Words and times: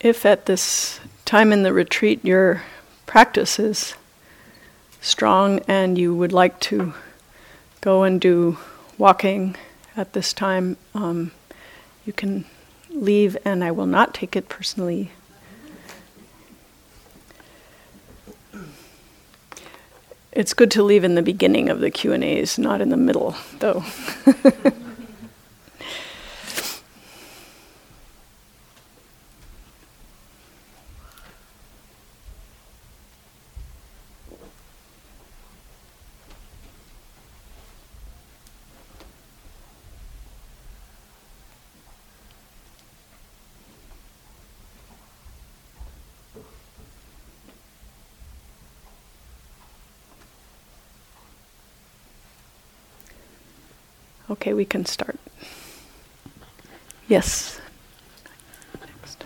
if 0.00 0.24
at 0.24 0.46
this 0.46 0.98
time 1.24 1.52
in 1.52 1.62
the 1.62 1.72
retreat 1.72 2.24
your 2.24 2.62
practice 3.06 3.58
is 3.58 3.94
strong 5.00 5.60
and 5.68 5.98
you 5.98 6.14
would 6.14 6.32
like 6.32 6.58
to 6.60 6.94
go 7.80 8.02
and 8.02 8.20
do 8.20 8.58
walking 8.98 9.56
at 9.96 10.12
this 10.12 10.32
time, 10.32 10.76
um, 10.94 11.32
you 12.06 12.12
can 12.12 12.44
leave 12.90 13.36
and 13.44 13.62
I 13.62 13.70
will 13.70 13.86
not 13.86 14.14
take 14.14 14.36
it 14.36 14.48
personally. 14.48 15.10
It's 20.32 20.54
good 20.54 20.70
to 20.72 20.82
leave 20.82 21.04
in 21.04 21.16
the 21.16 21.22
beginning 21.22 21.68
of 21.68 21.80
the 21.80 21.90
Q&As, 21.90 22.58
not 22.58 22.80
in 22.80 22.88
the 22.90 22.96
middle, 22.96 23.34
though. 23.58 23.84
Okay, 54.40 54.54
we 54.54 54.64
can 54.64 54.86
start. 54.86 55.20
Yes. 57.08 57.60
Next. 58.80 59.22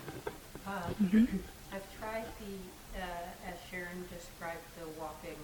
Uh, 0.67 0.71
mm-hmm. 1.01 1.37
I've 1.73 1.87
tried 2.01 2.25
the, 2.43 3.01
uh, 3.01 3.47
as 3.47 3.55
Sharon 3.71 4.03
described, 4.11 4.59
the 4.75 4.89
walking 5.01 5.39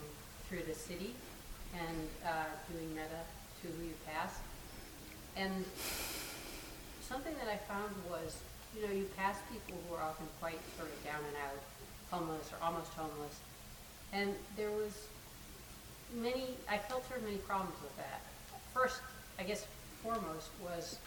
through 0.49 0.65
the 0.67 0.75
city 0.75 1.15
and 1.73 2.09
uh, 2.27 2.51
doing 2.73 2.93
metta 2.97 3.23
to 3.63 3.69
who 3.69 3.85
you 3.85 3.95
pass. 4.11 4.41
And 5.37 5.65
something 7.01 7.35
that 7.39 7.47
I 7.47 7.59
found 7.73 7.95
was, 8.11 8.39
you 8.75 8.85
know, 8.85 8.93
you 8.93 9.07
pass 9.17 9.39
people 9.53 9.79
who 9.87 9.95
are 9.95 10.03
often 10.03 10.27
quite 10.41 10.59
sort 10.79 10.91
of 10.91 11.05
down 11.05 11.23
and 11.29 11.37
out, 11.47 11.63
homeless 12.11 12.51
or 12.51 12.67
almost 12.67 12.93
homeless. 12.95 13.39
And 14.13 14.35
there 14.57 14.73
was 14.73 15.07
many, 16.13 16.59
I 16.69 16.77
felt 16.77 17.09
there 17.09 17.21
were 17.21 17.25
many 17.25 17.39
problems 17.39 17.77
with 17.85 17.97
that. 17.99 18.23
First, 18.75 18.99
I 19.41 19.43
guess 19.43 19.67
foremost 20.03 20.51
was 20.63 20.99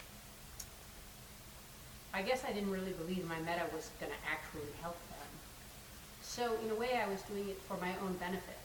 I 2.15 2.23
guess 2.23 2.43
I 2.47 2.51
didn't 2.51 2.71
really 2.71 2.93
believe 2.93 3.27
my 3.27 3.39
metta 3.41 3.65
was 3.73 3.89
going 3.99 4.11
to 4.11 4.17
actually 4.29 4.69
help 4.81 4.97
them. 5.09 5.29
So 6.21 6.55
in 6.63 6.69
a 6.71 6.75
way, 6.75 7.01
I 7.03 7.07
was 7.09 7.21
doing 7.23 7.49
it 7.49 7.59
for 7.67 7.77
my 7.77 7.89
own 8.03 8.13
benefit. 8.13 8.57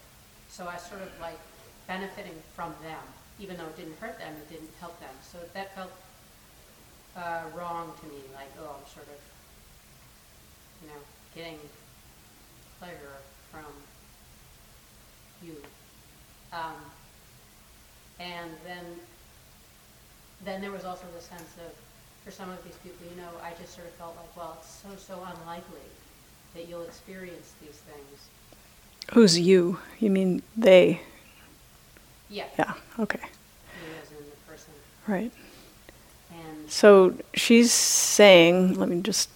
So 0.49 0.67
I 0.67 0.77
sort 0.77 1.01
of 1.01 1.09
like 1.21 1.39
benefiting 1.87 2.35
from 2.55 2.75
them, 2.83 3.01
even 3.41 3.57
though 3.57 3.65
it 3.65 3.77
didn't 3.77 3.99
hurt 3.99 4.19
them, 4.19 4.35
it 4.37 4.49
didn't 4.51 4.71
help 4.81 4.99
them. 5.01 5.15
So 5.23 5.39
that 5.55 5.75
felt 5.75 5.93
uh, 7.17 7.43
wrong 7.57 7.93
to 8.01 8.07
me. 8.07 8.21
Like, 8.35 8.53
oh, 8.61 8.77
I'm 8.79 8.87
sort 8.93 9.07
of, 9.07 9.21
you 10.83 10.89
know, 10.89 11.01
getting 11.35 11.59
pleasure 12.79 13.17
from 13.51 13.65
you. 15.43 15.57
Um, 16.53 16.77
and 18.21 18.51
then 18.67 18.85
then 20.45 20.61
there 20.61 20.71
was 20.71 20.85
also 20.85 21.05
the 21.15 21.21
sense 21.21 21.55
of, 21.67 21.73
for 22.25 22.31
some 22.31 22.51
of 22.51 22.63
these 22.65 22.77
people, 22.83 23.07
you 23.11 23.21
know, 23.21 23.29
I 23.43 23.53
just 23.61 23.75
sort 23.75 23.87
of 23.87 23.95
felt 23.95 24.17
like, 24.17 24.37
well, 24.37 24.57
it's 24.61 24.71
so, 24.71 24.89
so 25.15 25.15
unlikely 25.21 25.87
that 26.55 26.69
you'll 26.69 26.83
experience 26.83 27.53
these 27.61 27.77
things. 27.77 28.29
Who's 29.13 29.39
you? 29.39 29.79
You 29.99 30.11
mean 30.11 30.43
they? 30.57 31.01
Yeah. 32.29 32.45
Yeah, 32.59 32.75
okay. 32.99 33.21
as 33.23 34.11
in 34.11 34.19
the 34.19 34.51
person. 34.51 34.73
Right. 35.07 35.33
And 36.31 36.71
so 36.71 37.15
she's 37.35 37.73
saying, 37.73 38.75
let 38.75 38.89
me 38.89 39.01
just 39.01 39.31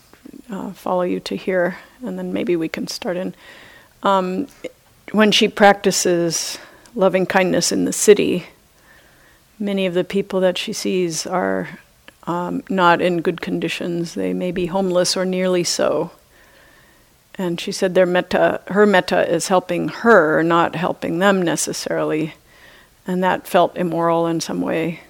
uh, 0.51 0.73
follow 0.73 1.03
you 1.03 1.21
to 1.21 1.37
here, 1.37 1.79
and 2.03 2.19
then 2.19 2.33
maybe 2.33 2.57
we 2.57 2.69
can 2.69 2.87
start 2.87 3.17
in. 3.17 3.35
Um, 4.03 4.49
when 5.13 5.33
she 5.33 5.49
practices 5.49 6.59
loving 6.95 7.27
kindness 7.27 7.73
in 7.73 7.85
the 7.85 7.93
city, 7.93 8.47
many 9.63 9.87
of 9.87 9.95
the 9.95 10.05
people 10.05 10.41
that 10.41 10.59
she 10.59 10.73
sees 10.73 11.27
are 11.27 11.79
um, 12.25 12.63
not 12.69 13.01
in 13.01 13.23
good 13.23 13.41
conditions. 13.41 14.15
They 14.15 14.35
may 14.35 14.51
be 14.51 14.67
homeless 14.67 15.17
or 15.17 15.25
nearly 15.25 15.65
so. 15.65 16.11
And 17.37 17.61
she 17.61 17.73
said 17.73 17.95
their 17.95 18.05
metta, 18.05 18.61
her 18.67 18.85
metta 18.85 19.33
is 19.33 19.49
helping 19.49 19.89
her, 19.89 20.43
not 20.43 20.75
helping 20.75 21.21
them 21.21 21.41
necessarily. 21.41 22.35
And 23.07 23.23
that 23.23 23.47
felt 23.47 23.77
immoral 23.77 24.27
in 24.27 24.41
some 24.41 24.61
way 24.61 25.01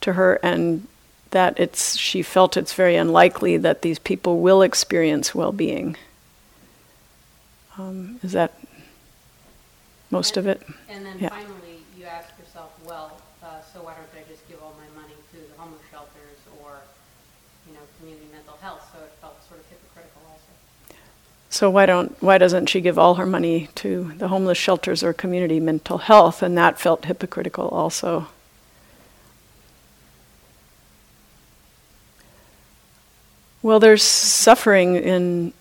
to 0.00 0.14
her, 0.14 0.40
and 0.42 0.86
that 1.30 1.58
it's, 1.58 1.96
she 1.96 2.22
felt 2.22 2.56
it's 2.56 2.72
very 2.72 2.96
unlikely 2.96 3.56
that 3.56 3.82
these 3.82 3.98
people 3.98 4.40
will 4.40 4.62
experience 4.62 5.34
well 5.34 5.52
being. 5.52 5.96
Um, 7.76 8.18
is 8.22 8.32
that 8.32 8.54
most 10.10 10.36
and, 10.36 10.46
of 10.46 10.56
it? 10.56 10.66
And 10.88 11.04
then 11.04 11.18
yeah. 11.18 11.28
finally, 11.28 11.56
well, 12.86 13.18
uh, 13.42 13.58
so 13.74 13.82
why 13.82 13.98
don't 13.98 14.06
I 14.14 14.22
just 14.30 14.46
give 14.46 14.62
all 14.62 14.72
my 14.78 14.86
money 14.94 15.18
to 15.34 15.36
the 15.36 15.58
homeless 15.58 15.82
shelters 15.90 16.38
or, 16.62 16.78
you 17.66 17.74
know, 17.74 17.82
community 17.98 18.30
mental 18.30 18.54
health? 18.62 18.86
So 18.94 19.02
it 19.02 19.10
felt 19.20 19.42
sort 19.50 19.58
of 19.58 19.66
hypocritical 19.66 20.22
also. 20.22 20.54
So 21.56 21.70
why 21.70 21.86
don't 21.86 22.14
why 22.22 22.36
doesn't 22.36 22.66
she 22.66 22.82
give 22.82 22.98
all 22.98 23.14
her 23.14 23.24
money 23.24 23.70
to 23.76 24.12
the 24.18 24.28
homeless 24.28 24.58
shelters 24.58 25.02
or 25.02 25.14
community 25.14 25.58
mental 25.58 25.96
health? 25.96 26.42
And 26.42 26.54
that 26.58 26.78
felt 26.78 27.06
hypocritical 27.06 27.68
also. 27.68 28.26
Well, 33.62 33.80
there's 33.80 34.02
suffering 34.02 34.96
in 34.96 35.54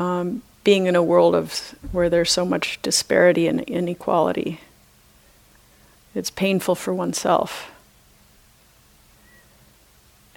um, 0.00 0.42
being 0.64 0.86
in 0.86 0.96
a 0.96 1.02
world 1.02 1.36
of 1.36 1.76
where 1.92 2.10
there's 2.10 2.32
so 2.32 2.44
much 2.44 2.82
disparity 2.82 3.46
and 3.46 3.60
inequality. 3.60 4.62
It's 6.12 6.30
painful 6.30 6.74
for 6.74 6.92
oneself. 6.92 7.70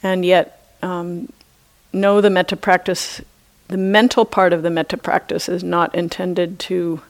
And 0.03 0.23
yet, 0.23 0.71
um, 0.83 1.33
know 1.91 2.21
the 2.21 2.29
metta 2.29 2.55
practice, 2.55 3.21
the 3.67 3.77
mental 3.77 4.25
part 4.25 4.53
of 4.53 4.63
the 4.63 4.69
metta 4.69 4.97
practice 4.97 5.49
is 5.49 5.63
not 5.63 5.93
intended 5.93 6.59
to 6.59 7.01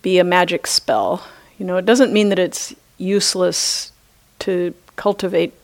be 0.00 0.18
a 0.18 0.24
magic 0.24 0.66
spell. 0.66 1.26
You 1.58 1.66
know, 1.66 1.76
it 1.76 1.86
doesn't 1.86 2.12
mean 2.12 2.28
that 2.30 2.38
it's 2.38 2.74
useless 2.98 3.92
to 4.40 4.74
cultivate 4.96 5.54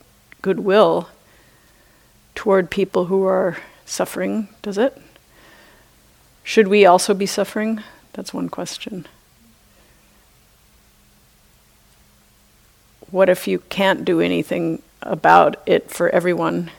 goodwill 0.41 1.09
toward 2.35 2.69
people 2.69 3.05
who 3.05 3.25
are 3.25 3.57
suffering, 3.85 4.49
does 4.61 4.77
it? 4.77 4.97
Should 6.43 6.67
we 6.67 6.85
also 6.85 7.13
be 7.13 7.25
suffering? 7.25 7.83
That's 8.13 8.33
one 8.33 8.49
question. 8.49 9.07
what 13.11 13.29
if 13.29 13.47
you 13.47 13.59
can't 13.69 14.05
do 14.05 14.21
anything 14.21 14.81
about 15.01 15.61
it 15.65 15.89
for 15.89 16.09
everyone? 16.09 16.71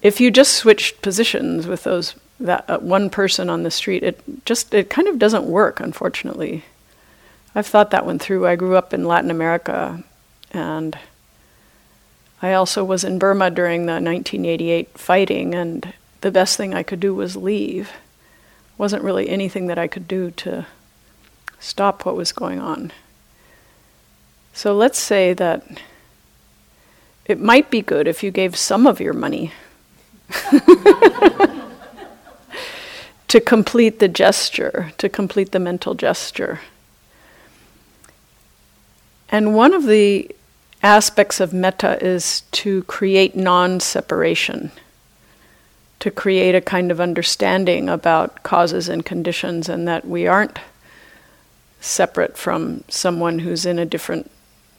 If 0.00 0.20
you 0.20 0.30
just 0.30 0.54
switched 0.54 1.02
positions 1.02 1.66
with 1.66 1.84
those 1.84 2.14
that 2.40 2.64
uh, 2.68 2.78
one 2.78 3.10
person 3.10 3.50
on 3.50 3.64
the 3.64 3.70
street, 3.70 4.02
it 4.02 4.44
just 4.44 4.72
it 4.72 4.90
kind 4.90 5.08
of 5.08 5.18
doesn't 5.18 5.44
work, 5.44 5.80
unfortunately. 5.80 6.64
I've 7.54 7.66
thought 7.66 7.90
that 7.90 8.06
one 8.06 8.18
through. 8.18 8.46
I 8.46 8.56
grew 8.56 8.76
up 8.76 8.94
in 8.94 9.06
Latin 9.06 9.30
America, 9.30 10.04
and 10.52 10.96
I 12.40 12.52
also 12.52 12.84
was 12.84 13.02
in 13.02 13.18
Burma 13.18 13.50
during 13.50 13.86
the 13.86 13.94
1988 13.94 14.96
fighting, 14.96 15.54
and 15.54 15.92
the 16.20 16.30
best 16.30 16.56
thing 16.56 16.74
I 16.74 16.84
could 16.84 17.00
do 17.00 17.14
was 17.14 17.36
leave. 17.36 17.90
Wasn't 18.76 19.02
really 19.02 19.28
anything 19.28 19.66
that 19.66 19.78
I 19.78 19.88
could 19.88 20.06
do 20.06 20.30
to 20.32 20.66
stop 21.58 22.06
what 22.06 22.14
was 22.14 22.30
going 22.30 22.60
on. 22.60 22.92
So 24.52 24.76
let's 24.76 24.98
say 24.98 25.32
that 25.34 25.64
it 27.24 27.40
might 27.40 27.70
be 27.70 27.82
good 27.82 28.06
if 28.06 28.22
you 28.22 28.30
gave 28.30 28.56
some 28.56 28.86
of 28.86 29.00
your 29.00 29.12
money 29.12 29.52
to 33.28 33.40
complete 33.40 33.98
the 33.98 34.08
gesture, 34.08 34.92
to 34.98 35.08
complete 35.08 35.52
the 35.52 35.58
mental 35.58 35.94
gesture. 35.94 36.60
And 39.30 39.54
one 39.54 39.74
of 39.74 39.86
the 39.86 40.34
aspects 40.82 41.40
of 41.40 41.52
metta 41.52 42.02
is 42.04 42.42
to 42.52 42.82
create 42.84 43.36
non 43.36 43.80
separation, 43.80 44.70
to 46.00 46.10
create 46.10 46.54
a 46.54 46.60
kind 46.60 46.90
of 46.90 47.00
understanding 47.00 47.88
about 47.88 48.42
causes 48.42 48.88
and 48.88 49.04
conditions, 49.04 49.68
and 49.68 49.86
that 49.86 50.06
we 50.06 50.26
aren't 50.26 50.58
separate 51.80 52.36
from 52.36 52.84
someone 52.88 53.40
who's 53.40 53.66
in 53.66 53.78
a 53.78 53.86
different 53.86 54.30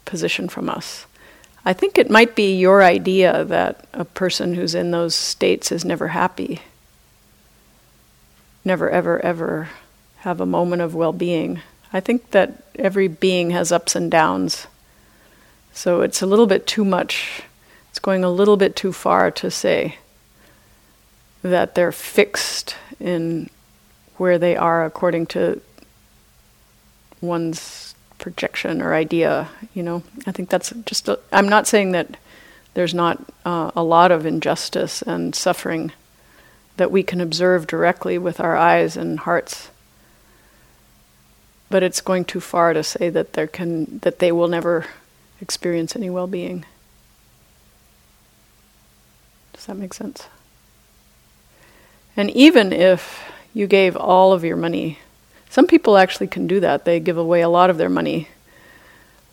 position 0.06 0.50
from 0.50 0.70
us. 0.70 1.06
I 1.70 1.74
think 1.74 2.00
it 2.00 2.10
might 2.10 2.36
be 2.36 2.58
your 2.58 2.82
idea 2.82 3.46
that 3.46 3.86
a 3.94 4.04
person 4.04 4.56
who's 4.56 4.74
in 4.74 4.90
those 4.90 5.14
states 5.14 5.72
is 5.72 5.86
never 5.86 6.08
happy, 6.08 6.62
never, 8.66 8.90
ever, 8.90 9.24
ever 9.24 9.70
have 10.22 10.42
a 10.42 10.48
moment 10.48 10.82
of 10.82 10.96
well 10.96 11.14
being. 11.14 11.62
I 11.94 12.00
think 12.00 12.32
that 12.32 12.64
every 12.74 13.08
being 13.08 13.52
has 13.52 13.72
ups 13.72 13.96
and 13.96 14.10
downs. 14.10 14.66
So 15.72 16.02
it's 16.02 16.24
a 16.24 16.26
little 16.26 16.48
bit 16.48 16.66
too 16.66 16.84
much, 16.84 17.44
it's 17.92 18.00
going 18.00 18.24
a 18.24 18.32
little 18.32 18.58
bit 18.58 18.76
too 18.76 18.92
far 18.92 19.30
to 19.30 19.52
say 19.52 20.00
that 21.44 21.76
they're 21.76 21.92
fixed 21.92 22.78
in 23.00 23.48
where 24.18 24.40
they 24.40 24.56
are 24.56 24.84
according 24.86 25.28
to 25.28 25.62
one's 27.22 27.89
projection 28.20 28.82
or 28.82 28.94
idea. 28.94 29.50
You 29.74 29.84
know, 29.84 30.04
I 30.28 30.32
think 30.32 30.50
that's 30.50 30.72
just. 30.86 31.10
i 31.10 31.18
am 31.32 31.50
not 31.50 31.68
saying 31.68 31.92
that 31.94 32.18
there's 32.74 32.94
not 32.94 33.24
uh, 33.46 33.72
a 33.76 33.84
lot 33.84 34.12
of 34.12 34.26
injustice 34.26 35.02
and 35.02 35.34
suffering 35.34 35.92
that 36.78 36.92
we 36.92 37.04
can 37.04 37.20
observe 37.20 37.68
directly 37.68 38.18
with 38.18 38.40
our 38.40 38.56
eyes 38.56 38.96
and 38.96 39.20
hearts. 39.20 39.70
But 41.70 41.84
it's 41.84 42.02
going 42.02 42.26
too 42.26 42.40
far 42.40 42.74
to 42.74 42.84
say 42.84 43.10
that 43.10 43.34
there 43.34 43.48
can 43.48 44.00
that 44.00 44.20
they 44.20 44.32
will 44.32 44.48
never 44.48 44.86
experience 45.42 45.96
any 45.96 46.10
well-being. 46.10 46.66
Does 49.54 49.66
that 49.66 49.76
make 49.76 49.94
sense? 49.94 50.28
And 52.16 52.32
even 52.32 52.74
if 52.74 53.30
you 53.54 53.68
gave 53.68 53.96
all 53.96 54.34
of 54.34 54.44
your 54.44 54.56
money, 54.56 55.00
some 55.50 55.66
people 55.66 55.98
actually 55.98 56.28
can 56.28 56.48
do 56.48 56.60
that. 56.60 56.86
They 56.86 57.00
give 57.00 57.18
away 57.18 57.42
a 57.42 57.50
lot 57.50 57.70
of 57.70 57.78
their 57.78 57.90
money. 57.90 58.30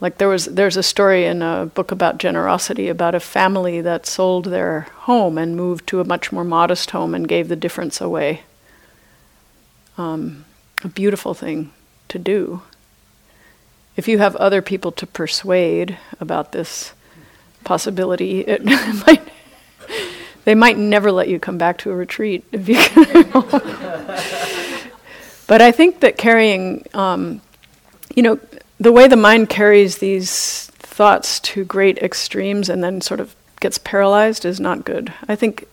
Like 0.01 0.19
there 0.19 0.29
was 0.29 0.47
there's 0.47 0.77
a 0.77 0.83
story 0.83 1.25
in 1.25 1.43
a 1.43 1.67
book 1.67 1.91
about 1.91 2.19
generosity 2.19 2.89
about 2.89 3.15
a 3.15 3.21
family 3.21 3.81
that 3.81 4.07
sold 4.07 4.47
their 4.47 4.81
home 5.01 5.39
and 5.39 5.57
moved 5.57 5.87
to 5.89 6.01
a 6.01 6.05
much 6.05 6.33
more 6.33 6.45
modest 6.45 6.91
home 6.91 7.15
and 7.15 7.29
gave 7.29 7.49
the 7.49 7.57
difference 7.57 8.01
away. 8.01 8.43
Um, 9.97 10.45
a 10.85 10.89
beautiful 10.89 11.33
thing 11.33 11.73
to 12.09 12.19
do. 12.19 12.63
If 13.97 14.07
you 14.07 14.19
have 14.19 14.37
other 14.37 14.61
people 14.61 14.93
to 14.93 15.07
persuade 15.07 15.97
about 16.21 16.53
this 16.53 16.93
possibility, 17.65 18.41
it 18.47 18.65
might 18.65 19.23
they 20.45 20.55
might 20.55 20.77
never 20.77 21.11
let 21.11 21.29
you 21.29 21.39
come 21.41 21.57
back 21.57 21.79
to 21.79 21.91
a 21.91 21.95
retreat 21.95 22.45
if 22.53 22.69
you. 22.69 24.43
but 25.47 25.63
I 25.63 25.73
think 25.73 26.01
that 26.01 26.19
carrying, 26.19 26.85
um, 26.95 27.41
you 28.15 28.23
know, 28.23 28.39
the 28.79 28.93
way 28.93 29.09
the 29.09 29.17
mind 29.17 29.49
carries 29.49 29.99
these 29.99 30.67
thoughts 30.67 31.41
to 31.41 31.65
great 31.65 31.99
extremes 31.99 32.69
and 32.69 32.83
then 32.83 33.01
sort 33.01 33.21
of 33.21 33.35
gets 33.61 33.79
paralyzed 33.79 34.45
is 34.45 34.61
not 34.61 34.85
good. 34.85 35.13
I 35.29 35.37
think 35.37 35.67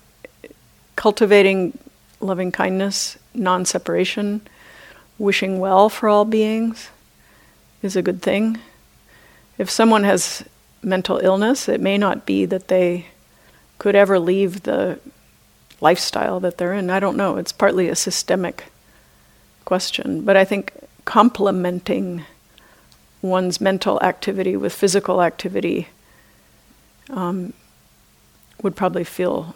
cultivating 0.95 1.77
loving 2.19 2.51
kindness, 2.51 3.17
non 3.33 3.65
separation, 3.65 4.41
wishing 5.17 5.59
well 5.59 5.89
for 5.89 6.07
all 6.07 6.25
beings 6.25 6.89
is 7.81 7.95
a 7.95 8.01
good 8.01 8.21
thing. 8.21 8.59
If 9.57 9.69
someone 9.69 10.03
has 10.03 10.43
mental 10.81 11.17
illness, 11.17 11.67
it 11.69 11.81
may 11.81 11.97
not 11.97 12.25
be 12.25 12.45
that 12.45 12.67
they 12.67 13.07
could 13.77 13.95
ever 13.95 14.19
leave 14.19 14.63
the 14.63 14.99
lifestyle 15.81 16.39
that 16.39 16.57
they're 16.57 16.73
in. 16.73 16.89
I 16.89 16.99
don't 16.99 17.17
know. 17.17 17.37
It's 17.37 17.51
partly 17.51 17.89
a 17.89 17.95
systemic 17.95 18.65
question. 19.65 20.23
But 20.23 20.37
I 20.37 20.45
think 20.45 20.73
complementing 21.05 22.23
one's 23.21 23.61
mental 23.61 24.01
activity 24.01 24.55
with 24.57 24.73
physical 24.73 25.21
activity 25.21 25.87
um, 27.09 27.53
would 28.61 28.75
probably 28.75 29.03
feel 29.03 29.55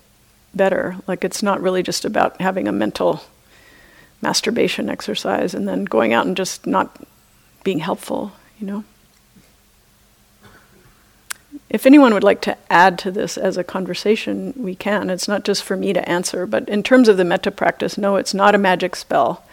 better. 0.54 0.98
Like 1.08 1.24
it's 1.24 1.44
not 1.44 1.62
really 1.62 1.84
just 1.84 2.06
about 2.06 2.40
having 2.42 2.68
a 2.68 2.72
mental 2.72 3.24
masturbation 4.22 4.90
exercise 4.90 5.54
and 5.54 5.68
then 5.68 5.86
going 5.86 6.14
out 6.14 6.26
and 6.26 6.36
just 6.36 6.66
not 6.66 6.98
being 7.64 7.80
helpful, 7.80 8.32
you 8.60 8.68
know? 8.68 8.84
if 11.70 11.86
anyone 11.86 12.14
would 12.14 12.24
like 12.24 12.42
to 12.42 12.58
add 12.70 12.98
to 13.00 13.12
this 13.12 13.38
as 13.38 13.58
a 13.58 13.64
conversation, 13.64 14.54
we 14.56 14.76
can. 14.76 15.10
It's 15.10 15.28
not 15.28 15.44
just 15.44 15.64
for 15.64 15.76
me 15.76 15.92
to 15.94 16.10
answer, 16.10 16.46
but 16.46 16.68
in 16.70 16.82
terms 16.82 17.10
of 17.10 17.18
the 17.18 17.26
metta 17.26 17.52
practice, 17.52 17.98
no, 17.98 18.16
it's 18.16 18.34
not 18.34 18.56
a 18.56 18.60
magic 18.60 18.96
spell. 18.96 19.44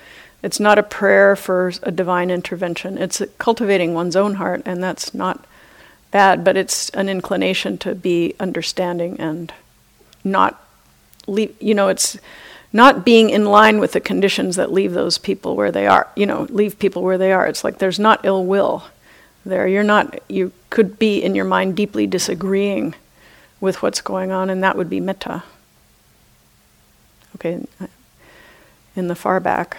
It's 0.45 0.61
not 0.61 0.79
a 0.79 0.83
prayer 0.83 1.37
for 1.37 1.73
a 1.83 1.91
divine 1.91 2.31
intervention. 2.31 2.99
It's 2.99 3.23
cultivating 3.39 3.95
one's 3.95 4.15
own 4.15 4.35
heart, 4.35 4.61
and 4.67 4.83
that's 4.83 5.15
not 5.15 5.47
bad, 6.11 6.45
but 6.45 6.55
it's 6.55 6.91
an 6.91 7.09
inclination 7.09 7.79
to 7.79 7.95
be 7.95 8.35
understanding 8.39 9.19
and 9.19 9.55
not 10.23 10.63
leave, 11.27 11.57
you 11.61 11.75
know, 11.75 11.89
it's 11.89 12.19
not 12.75 13.07
being 13.07 13.31
in 13.31 13.47
line 13.47 13.79
with 13.79 13.93
the 13.93 14.01
conditions 14.01 14.57
that 14.57 14.71
leave 14.71 14.93
those 14.93 15.17
people 15.17 15.57
where 15.57 15.73
they 15.73 15.87
are, 15.87 16.09
you 16.15 16.27
know, 16.27 16.43
leave 16.51 16.79
people 16.79 17.03
where 17.03 17.17
they 17.17 17.33
are. 17.33 17.47
It's 17.47 17.65
like 17.65 17.79
there's 17.79 17.99
not 17.99 18.23
ill 18.27 18.45
will 18.45 18.85
there. 19.47 19.67
You're 19.67 19.83
not, 19.83 20.21
you 20.29 20.53
could 20.69 20.99
be 20.99 21.23
in 21.23 21.35
your 21.35 21.47
mind 21.47 21.75
deeply 21.75 22.07
disagreeing 22.07 22.95
with 23.63 23.81
what's 23.81 24.03
going 24.03 24.31
on, 24.31 24.51
and 24.51 24.63
that 24.63 24.77
would 24.77 24.91
be 24.91 25.01
metta. 25.01 25.43
Okay, 27.37 27.67
in 28.95 29.09
the 29.09 29.15
far 29.15 29.41
back, 29.41 29.79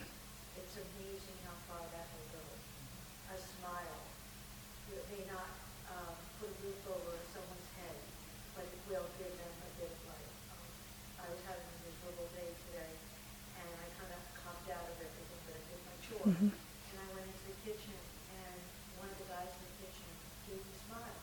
Mm-hmm. 16.27 16.45
And 16.45 16.53
I 16.97 17.07
went 17.15 17.25
into 17.25 17.45
the 17.49 17.57
kitchen, 17.65 17.93
and 18.29 18.57
one 18.97 19.09
of 19.09 19.17
the 19.17 19.25
guys 19.33 19.49
in 19.57 19.65
the 19.65 19.75
kitchen 19.81 20.09
gave 20.47 20.57
me 20.57 20.69
a 20.69 20.81
smile. 20.85 21.17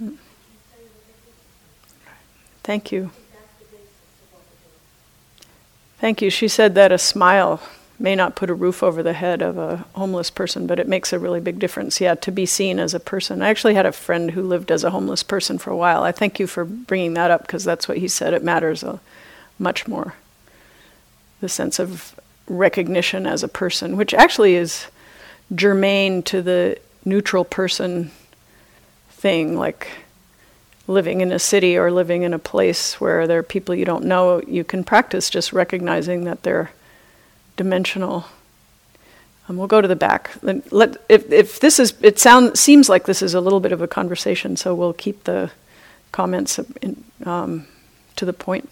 Mm-hmm. 0.00 0.16
Thank 2.62 2.92
you. 2.92 3.10
Thank 5.98 6.22
you. 6.22 6.30
She 6.30 6.48
said 6.48 6.74
that 6.74 6.90
a 6.90 6.98
smile 6.98 7.60
may 7.98 8.16
not 8.16 8.34
put 8.34 8.50
a 8.50 8.54
roof 8.54 8.82
over 8.82 9.02
the 9.02 9.12
head 9.12 9.42
of 9.42 9.56
a 9.56 9.84
homeless 9.94 10.30
person, 10.30 10.66
but 10.66 10.80
it 10.80 10.88
makes 10.88 11.12
a 11.12 11.18
really 11.18 11.38
big 11.38 11.58
difference. 11.58 12.00
Yeah, 12.00 12.16
to 12.16 12.32
be 12.32 12.46
seen 12.46 12.80
as 12.80 12.94
a 12.94 13.00
person. 13.00 13.42
I 13.42 13.50
actually 13.50 13.74
had 13.74 13.86
a 13.86 13.92
friend 13.92 14.32
who 14.32 14.42
lived 14.42 14.72
as 14.72 14.82
a 14.82 14.90
homeless 14.90 15.22
person 15.22 15.58
for 15.58 15.70
a 15.70 15.76
while. 15.76 16.02
I 16.02 16.10
thank 16.10 16.40
you 16.40 16.48
for 16.48 16.64
bringing 16.64 17.14
that 17.14 17.30
up 17.30 17.42
because 17.42 17.62
that's 17.62 17.86
what 17.86 17.98
he 17.98 18.08
said. 18.08 18.34
It 18.34 18.42
matters 18.42 18.82
uh, 18.82 18.98
much 19.58 19.86
more. 19.86 20.14
The 21.40 21.48
sense 21.48 21.78
of 21.78 22.18
recognition 22.46 23.26
as 23.26 23.42
a 23.42 23.48
person, 23.48 23.96
which 23.96 24.14
actually 24.14 24.54
is 24.54 24.86
germane 25.54 26.22
to 26.22 26.42
the 26.42 26.78
neutral 27.04 27.44
person 27.44 28.10
thing, 29.10 29.56
like 29.56 29.88
living 30.86 31.20
in 31.20 31.32
a 31.32 31.38
city 31.38 31.76
or 31.76 31.90
living 31.90 32.22
in 32.22 32.34
a 32.34 32.38
place 32.38 33.00
where 33.00 33.26
there 33.26 33.38
are 33.38 33.42
people 33.42 33.74
you 33.74 33.84
don't 33.84 34.04
know, 34.04 34.40
you 34.42 34.64
can 34.64 34.82
practice 34.82 35.30
just 35.30 35.52
recognizing 35.52 36.24
that 36.24 36.42
they're 36.42 36.70
dimensional. 37.56 38.26
Um, 39.48 39.56
we'll 39.56 39.68
go 39.68 39.80
to 39.80 39.88
the 39.88 39.96
back. 39.96 40.32
Let, 40.42 40.96
if, 41.08 41.30
if 41.30 41.60
this 41.60 41.78
is, 41.78 41.94
it 42.02 42.18
sound, 42.18 42.58
seems 42.58 42.88
like 42.88 43.06
this 43.06 43.22
is 43.22 43.34
a 43.34 43.40
little 43.40 43.60
bit 43.60 43.72
of 43.72 43.80
a 43.80 43.88
conversation, 43.88 44.56
so 44.56 44.74
we'll 44.74 44.92
keep 44.92 45.24
the 45.24 45.50
comments 46.10 46.58
in, 46.80 47.04
um, 47.24 47.66
to 48.16 48.24
the 48.24 48.32
point. 48.32 48.68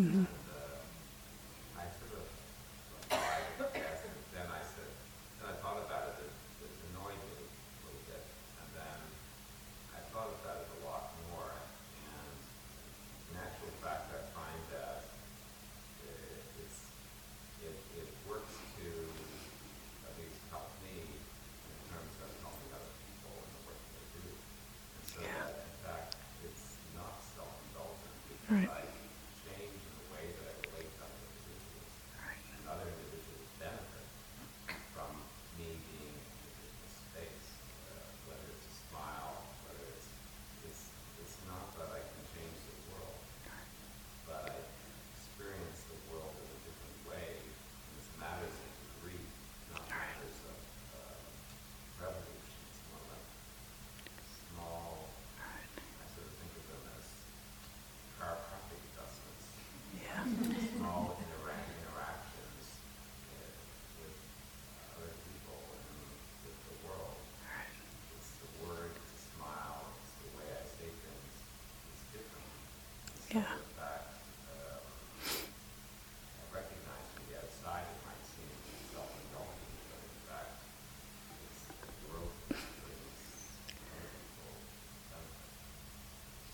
Mm-hmm. 0.00 0.39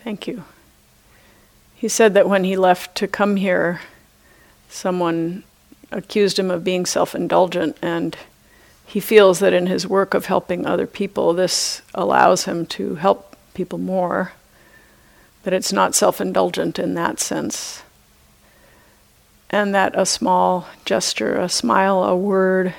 Thank 0.07 0.29
you. 0.29 0.45
He 1.75 1.89
said 1.89 2.15
that 2.15 2.29
when 2.29 2.45
he 2.45 2.57
left 2.57 2.95
to 2.99 3.09
come 3.09 3.35
here, 3.35 3.81
someone 4.69 5.43
accused 5.91 6.39
him 6.39 6.49
of 6.49 6.63
being 6.63 6.87
self 6.87 7.13
indulgent, 7.13 7.77
and 7.83 8.17
he 8.87 9.01
feels 9.01 9.41
that 9.41 9.53
in 9.53 9.67
his 9.67 9.85
work 9.85 10.15
of 10.15 10.27
helping 10.27 10.65
other 10.65 10.87
people, 10.87 11.33
this 11.33 11.83
allows 11.93 12.45
him 12.45 12.67
to 12.67 12.95
help 12.95 13.35
people 13.53 13.81
more, 13.81 14.31
that 15.43 15.53
it's 15.53 15.73
not 15.73 15.97
self 15.97 16.21
indulgent 16.21 16.79
in 16.79 16.95
that 16.95 17.19
sense. 17.19 17.83
And 19.51 19.75
that 19.75 19.99
a 19.99 20.07
small 20.07 20.69
gesture, 20.85 21.35
a 21.35 21.49
smile, 21.49 22.05
a 22.05 22.17
word 22.17 22.75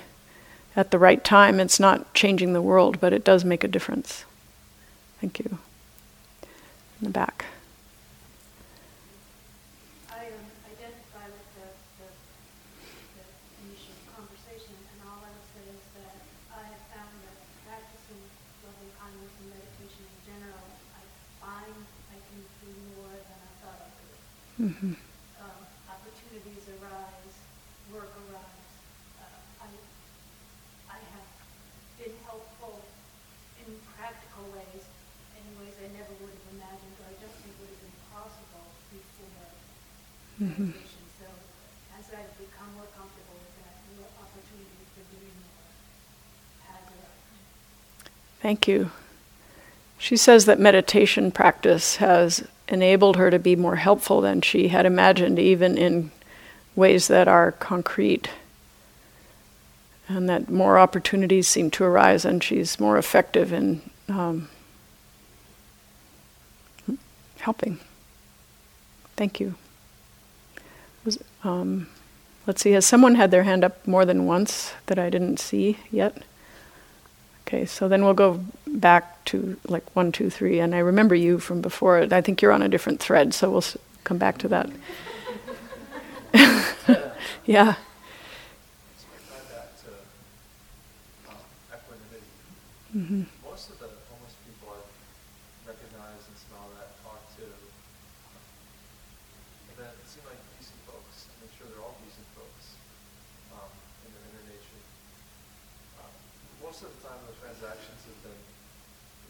at 0.78 0.92
the 0.92 0.98
right 0.98 1.22
time, 1.22 1.60
it's 1.60 1.78
not 1.78 2.14
changing 2.14 2.54
the 2.54 2.62
world, 2.62 3.02
but 3.02 3.12
it 3.12 3.26
does 3.26 3.44
make 3.44 3.66
a 3.66 3.68
difference. 3.68 4.24
Thank 5.20 5.40
you. 5.40 5.58
In 7.00 7.06
the 7.06 7.10
back. 7.12 7.46
I 10.10 10.34
um, 10.34 10.50
identify 10.66 11.30
with 11.30 11.48
the, 11.54 11.70
the, 12.02 12.10
the 13.14 13.26
initial 13.70 13.94
conversation, 14.10 14.74
and 14.74 14.98
all 15.06 15.22
I 15.22 15.30
will 15.30 15.50
say 15.54 15.62
is 15.70 15.84
that 15.94 16.16
I 16.50 16.64
have 16.66 16.84
found 16.90 17.14
that 17.22 17.38
practicing 17.68 18.18
loving 18.66 18.90
kindness 18.98 19.34
and 19.46 19.48
meditation 19.54 20.04
in 20.10 20.18
general, 20.26 20.66
I 20.98 21.04
find 21.38 21.76
I 22.10 22.18
can 22.18 22.42
do 22.66 22.70
more 22.98 23.14
than 23.14 23.40
I 23.46 23.52
thought 23.62 23.78
I 23.78 23.92
could. 24.02 24.18
hmm 24.74 24.94
Um, 25.38 25.62
opportunities 25.86 26.66
arise, 26.82 27.36
work 27.94 28.10
arise. 28.26 28.70
Uh, 29.22 29.38
I, 29.62 29.70
I 30.90 31.00
have 31.14 31.30
been 32.02 32.18
helpful 32.26 32.82
in 33.62 33.70
practical 33.94 34.50
ways, 34.50 34.82
in 35.38 35.46
ways 35.62 35.78
I 35.78 35.94
never 35.94 36.10
would 36.26 36.34
have 36.34 36.48
imagined, 36.58 36.98
or 37.06 37.06
I 37.06 37.16
don't 37.22 37.38
think 37.46 37.54
would 37.62 37.70
have 37.70 37.84
been 37.86 37.98
hmm 40.38 40.46
meditation. 40.46 40.74
So 41.20 41.26
as 41.98 42.06
I've 42.12 42.38
become 42.38 42.70
more 42.76 42.86
comfortable 42.96 43.38
with 43.42 43.56
that, 43.58 43.76
more 43.98 44.08
opportunity 44.22 44.86
for 44.94 45.02
doing 45.10 45.34
more 45.42 46.72
has 46.72 46.84
arrived. 46.86 48.10
Thank 48.42 48.68
you. 48.68 48.92
She 49.98 50.16
says 50.16 50.46
that 50.46 50.60
meditation 50.60 51.32
practice 51.32 51.96
has 51.98 52.48
enabled 52.68 53.18
her 53.18 53.32
to 53.32 53.40
be 53.40 53.56
more 53.56 53.78
helpful 53.78 54.22
than 54.22 54.42
she 54.42 54.68
had 54.68 54.86
imagined, 54.86 55.40
even 55.40 55.78
in 55.78 56.12
ways 56.76 57.08
that 57.08 57.28
are 57.28 57.52
concrete. 57.54 58.30
And 60.08 60.30
that 60.30 60.50
more 60.50 60.78
opportunities 60.78 61.48
seem 61.48 61.72
to 61.72 61.84
arise, 61.84 62.26
and 62.26 62.44
she's 62.44 62.80
more 62.80 62.98
effective 62.98 63.52
in 63.52 63.82
um, 64.08 64.48
helping. 67.40 67.80
Thank 69.18 69.40
you. 69.42 69.56
Was, 71.04 71.18
um, 71.44 71.88
let's 72.46 72.62
see, 72.62 72.72
has 72.72 72.86
someone 72.86 73.16
had 73.16 73.32
their 73.32 73.44
hand 73.44 73.64
up 73.64 73.86
more 73.88 74.06
than 74.06 74.26
once 74.26 74.74
that 74.88 75.00
I 75.00 75.10
didn't 75.10 75.40
see 75.40 75.78
yet? 75.92 76.24
Okay, 77.48 77.66
so 77.66 77.88
then 77.88 78.04
we'll 78.04 78.14
go 78.14 78.44
back 78.68 79.24
to 79.26 79.58
like 79.68 79.96
one, 79.96 80.12
two, 80.12 80.30
three, 80.30 80.60
and 80.60 80.76
I 80.76 80.80
remember 80.80 81.16
you 81.16 81.40
from 81.40 81.62
before. 81.62 82.06
I 82.12 82.22
think 82.22 82.42
you're 82.42 82.52
on 82.52 82.62
a 82.62 82.68
different 82.70 83.00
thread, 83.00 83.34
so 83.34 83.50
we'll 83.50 83.60
s- 83.60 83.78
come 84.04 84.18
back 84.18 84.38
to 84.40 84.48
that. 84.50 84.70
yeah. 87.46 87.76
So 88.98 89.06
we 89.08 89.18
tie 89.32 89.40
back 89.48 89.80
to 89.88 89.92
um, 91.32 91.40
equanimity. 91.72 92.28
hmm 92.92 93.24
Most 93.48 93.72
of 93.72 93.80
the 93.80 93.88
homeless 94.12 94.36
people 94.44 94.76
I've 94.76 94.92
recognized 95.72 96.28
and 96.28 96.36
smiled 96.38 96.76
at, 96.84 96.92
talked 97.00 97.32
to, 97.40 97.48
have 97.48 97.64
been, 99.80 99.96
seem 100.04 100.24
like 100.28 100.40
decent 100.60 100.84
folks. 100.84 101.32
I'm 101.40 101.48
sure 101.56 101.72
they're 101.72 101.80
all 101.84 101.96
decent 102.04 102.28
folks 102.36 102.76
um, 103.56 103.72
in 104.04 104.12
their 104.12 104.24
inner 104.36 104.44
nature. 104.52 104.84
Um, 106.04 106.12
most 106.60 106.84
of 106.84 106.92
the 106.92 107.00
time, 107.08 107.24
the 107.28 107.36
transactions 107.40 108.04
have 108.04 108.20
been 108.28 108.36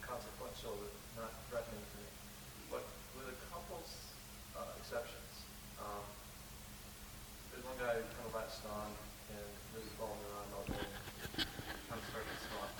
consequential, 0.02 0.74
not 1.16 1.30
threatening 1.48 1.80
to 1.84 1.96
me. 2.02 2.08
But 2.72 2.84
with 3.16 3.28
a 3.32 3.36
couple's 3.52 3.92
uh, 4.56 4.72
exceptions, 4.80 5.32
um, 5.80 6.04
there's 7.52 7.64
one 7.64 7.76
guy 7.80 8.00
who 8.00 8.04
kind 8.16 8.26
of 8.28 8.34
latched 8.34 8.57
on 8.72 8.90
and 9.32 9.48
really 9.74 9.90
followed 9.98 10.18
me 10.20 10.26
around 10.32 10.50
all 10.56 10.66
day 10.68 10.84
and 10.84 11.46
kind 11.88 11.98
of 12.00 12.06
started 12.12 12.32
to 12.36 12.46
talk. 12.52 12.72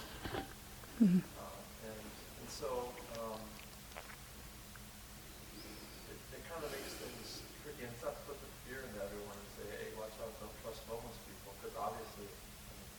hmm 0.99 1.21
Um, 1.38 1.61
and, 1.88 2.04
and 2.42 2.49
so, 2.50 2.92
um, 3.21 3.40
it, 6.12 6.18
it 6.37 6.42
kind 6.49 6.62
of 6.64 6.71
makes 6.73 6.92
things 7.00 7.40
tricky, 7.64 7.85
and 7.87 7.92
it's 7.95 8.04
not 8.04 8.14
to 8.16 8.23
put 8.28 8.38
the 8.40 8.50
fear 8.66 8.83
into 8.85 8.99
everyone 9.00 9.37
and 9.38 9.50
say, 9.57 9.64
hey, 9.78 9.88
watch 9.97 10.12
out, 10.21 10.33
don't 10.42 10.54
trust 10.64 10.83
homeless 10.90 11.16
people, 11.28 11.52
because 11.61 11.75
obviously, 11.78 12.28
I 12.28 12.73
mean, 12.76 12.90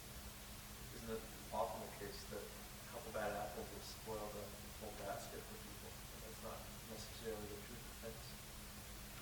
isn't 0.97 1.11
it 1.17 1.23
often 1.53 1.81
the 1.83 1.93
case 2.01 2.19
that 2.33 2.41
a 2.43 2.85
couple 2.93 3.09
bad 3.13 3.31
apples 3.35 3.67
will 3.69 3.85
spoil 3.85 4.25
the 4.33 4.45
whole 4.81 4.95
basket 5.05 5.41
for 5.43 5.57
people? 5.61 5.89
And 5.89 6.19
that's 6.25 6.41
not 6.45 6.59
necessarily 6.93 7.45
the 7.51 7.59
truth 7.67 7.83
of 7.83 7.95
things. 8.07 8.25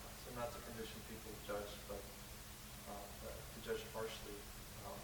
Uh, 0.04 0.12
So 0.24 0.28
not 0.38 0.50
to 0.54 0.60
condition 0.70 1.00
people 1.10 1.32
to 1.34 1.42
judge, 1.48 1.72
but, 1.90 2.02
uh, 2.92 3.06
uh, 3.28 3.32
to 3.34 3.58
judge 3.66 3.82
harshly, 3.96 4.38
um, 4.86 5.00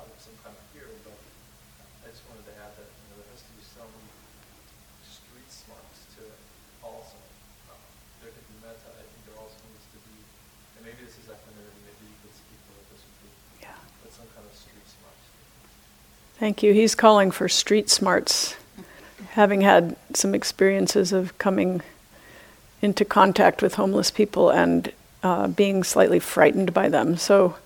out 0.00 0.08
of 0.08 0.16
some 0.22 0.34
kind 0.46 0.54
of 0.56 0.62
fear, 0.72 0.88
but 1.04 1.18
I 2.06 2.08
just 2.10 2.24
wanted 2.30 2.46
to 2.48 2.54
add 2.64 2.72
that, 2.80 2.88
you 2.88 3.04
know, 3.12 3.16
there 3.20 3.30
has 3.34 3.44
to 3.44 3.52
be 3.54 3.64
some 3.66 3.92
street 5.04 5.50
smarts 5.52 6.00
to 6.16 6.24
it 6.26 6.40
also. 6.80 7.18
Um, 7.70 7.82
There 8.24 8.32
could 8.32 8.46
be 8.50 8.56
metta, 8.64 8.88
I 8.96 9.04
think 9.04 9.20
there 9.28 9.36
also 9.38 9.58
needs 9.68 9.84
to 9.94 10.00
be, 10.08 10.16
and 10.78 10.82
maybe 10.88 11.04
this 11.04 11.16
is 11.20 11.28
equanimity, 11.28 11.76
maybe 11.84 12.04
you 12.08 12.18
could 12.24 12.32
speak 12.34 12.56
to 12.66 12.70
what 12.72 12.86
this 12.88 13.02
would 13.04 13.18
be, 13.20 13.30
Yeah. 13.68 13.76
but 14.00 14.10
some 14.16 14.26
kind 14.32 14.48
of 14.48 14.54
street 14.56 14.86
smarts. 14.88 15.24
Thank 16.40 16.62
you. 16.62 16.72
He's 16.72 16.94
calling 16.94 17.30
for 17.30 17.50
street 17.50 17.90
smarts, 17.90 18.56
having 19.32 19.60
had 19.60 19.94
some 20.14 20.34
experiences 20.34 21.12
of 21.12 21.36
coming 21.36 21.82
into 22.80 23.04
contact 23.04 23.60
with 23.60 23.74
homeless 23.74 24.10
people 24.10 24.48
and 24.48 24.90
uh, 25.22 25.48
being 25.48 25.84
slightly 25.84 26.18
frightened 26.18 26.72
by 26.72 26.88
them. 26.88 27.18
So, 27.18 27.56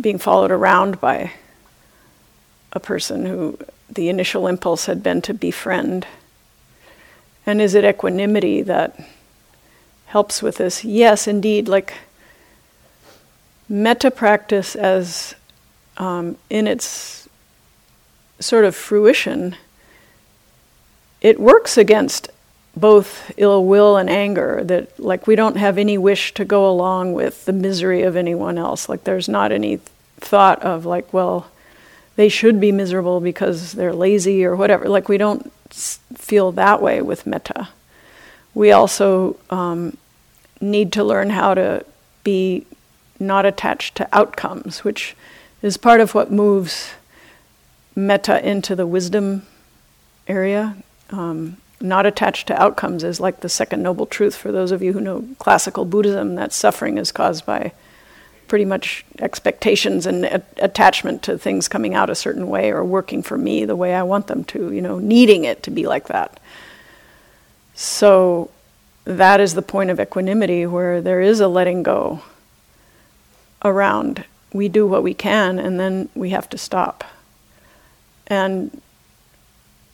being 0.00 0.18
followed 0.18 0.50
around 0.50 1.00
by 1.00 1.30
a 2.72 2.80
person 2.80 3.26
who 3.26 3.56
the 3.88 4.08
initial 4.08 4.48
impulse 4.48 4.86
had 4.86 5.00
been 5.00 5.22
to 5.22 5.32
befriend. 5.32 6.08
And 7.46 7.60
is 7.60 7.76
it 7.76 7.84
equanimity 7.84 8.62
that 8.62 8.98
helps 10.06 10.42
with 10.42 10.56
this? 10.56 10.84
Yes, 10.84 11.28
indeed. 11.28 11.68
Like 11.68 11.94
metta 13.68 14.10
practice, 14.10 14.74
as 14.74 15.36
um, 15.98 16.36
in 16.50 16.66
its 16.66 17.20
sort 18.40 18.64
of 18.64 18.74
fruition, 18.74 19.54
it 21.20 21.38
works 21.38 21.76
against 21.76 22.30
both 22.76 23.30
ill 23.36 23.64
will 23.64 23.96
and 23.96 24.08
anger. 24.08 24.62
That, 24.64 24.98
like, 24.98 25.26
we 25.26 25.36
don't 25.36 25.56
have 25.56 25.78
any 25.78 25.98
wish 25.98 26.34
to 26.34 26.44
go 26.44 26.68
along 26.68 27.12
with 27.12 27.44
the 27.44 27.52
misery 27.52 28.02
of 28.02 28.16
anyone 28.16 28.58
else. 28.58 28.88
Like, 28.88 29.04
there's 29.04 29.28
not 29.28 29.52
any 29.52 29.80
thought 30.18 30.62
of, 30.62 30.86
like, 30.86 31.12
well, 31.12 31.48
they 32.16 32.28
should 32.28 32.60
be 32.60 32.72
miserable 32.72 33.20
because 33.20 33.72
they're 33.72 33.92
lazy 33.92 34.44
or 34.44 34.56
whatever. 34.56 34.88
Like, 34.88 35.08
we 35.08 35.18
don't 35.18 35.52
feel 35.72 36.52
that 36.52 36.82
way 36.82 37.00
with 37.02 37.26
metta. 37.26 37.68
We 38.54 38.72
also 38.72 39.36
um, 39.50 39.96
need 40.60 40.92
to 40.94 41.04
learn 41.04 41.30
how 41.30 41.54
to 41.54 41.84
be 42.24 42.66
not 43.18 43.46
attached 43.46 43.94
to 43.96 44.08
outcomes, 44.12 44.84
which 44.84 45.14
is 45.62 45.76
part 45.76 46.00
of 46.00 46.14
what 46.14 46.32
moves 46.32 46.90
metta 48.06 48.46
into 48.46 48.74
the 48.74 48.86
wisdom 48.86 49.46
area. 50.26 50.76
Um, 51.10 51.56
not 51.80 52.06
attached 52.06 52.46
to 52.48 52.60
outcomes 52.60 53.02
is 53.02 53.20
like 53.20 53.40
the 53.40 53.48
second 53.48 53.82
noble 53.82 54.06
truth 54.06 54.36
for 54.36 54.52
those 54.52 54.70
of 54.70 54.82
you 54.82 54.92
who 54.92 55.00
know 55.00 55.26
classical 55.38 55.84
Buddhism 55.84 56.34
that 56.34 56.52
suffering 56.52 56.98
is 56.98 57.10
caused 57.10 57.46
by 57.46 57.72
pretty 58.48 58.64
much 58.64 59.04
expectations 59.20 60.06
and 60.06 60.24
a- 60.24 60.42
attachment 60.58 61.22
to 61.22 61.38
things 61.38 61.68
coming 61.68 61.94
out 61.94 62.10
a 62.10 62.14
certain 62.14 62.48
way 62.48 62.70
or 62.70 62.84
working 62.84 63.22
for 63.22 63.38
me 63.38 63.64
the 63.64 63.76
way 63.76 63.94
I 63.94 64.02
want 64.02 64.26
them 64.26 64.44
to, 64.46 64.72
you 64.72 64.82
know, 64.82 64.98
needing 64.98 65.44
it 65.44 65.62
to 65.62 65.70
be 65.70 65.86
like 65.86 66.08
that. 66.08 66.40
So 67.74 68.50
that 69.04 69.40
is 69.40 69.54
the 69.54 69.62
point 69.62 69.90
of 69.90 70.00
equanimity 70.00 70.66
where 70.66 71.00
there 71.00 71.20
is 71.20 71.40
a 71.40 71.48
letting 71.48 71.82
go 71.82 72.22
around. 73.64 74.24
We 74.52 74.68
do 74.68 74.86
what 74.86 75.02
we 75.02 75.14
can 75.14 75.58
and 75.58 75.78
then 75.78 76.08
we 76.14 76.30
have 76.30 76.50
to 76.50 76.58
stop. 76.58 77.04
And 78.30 78.80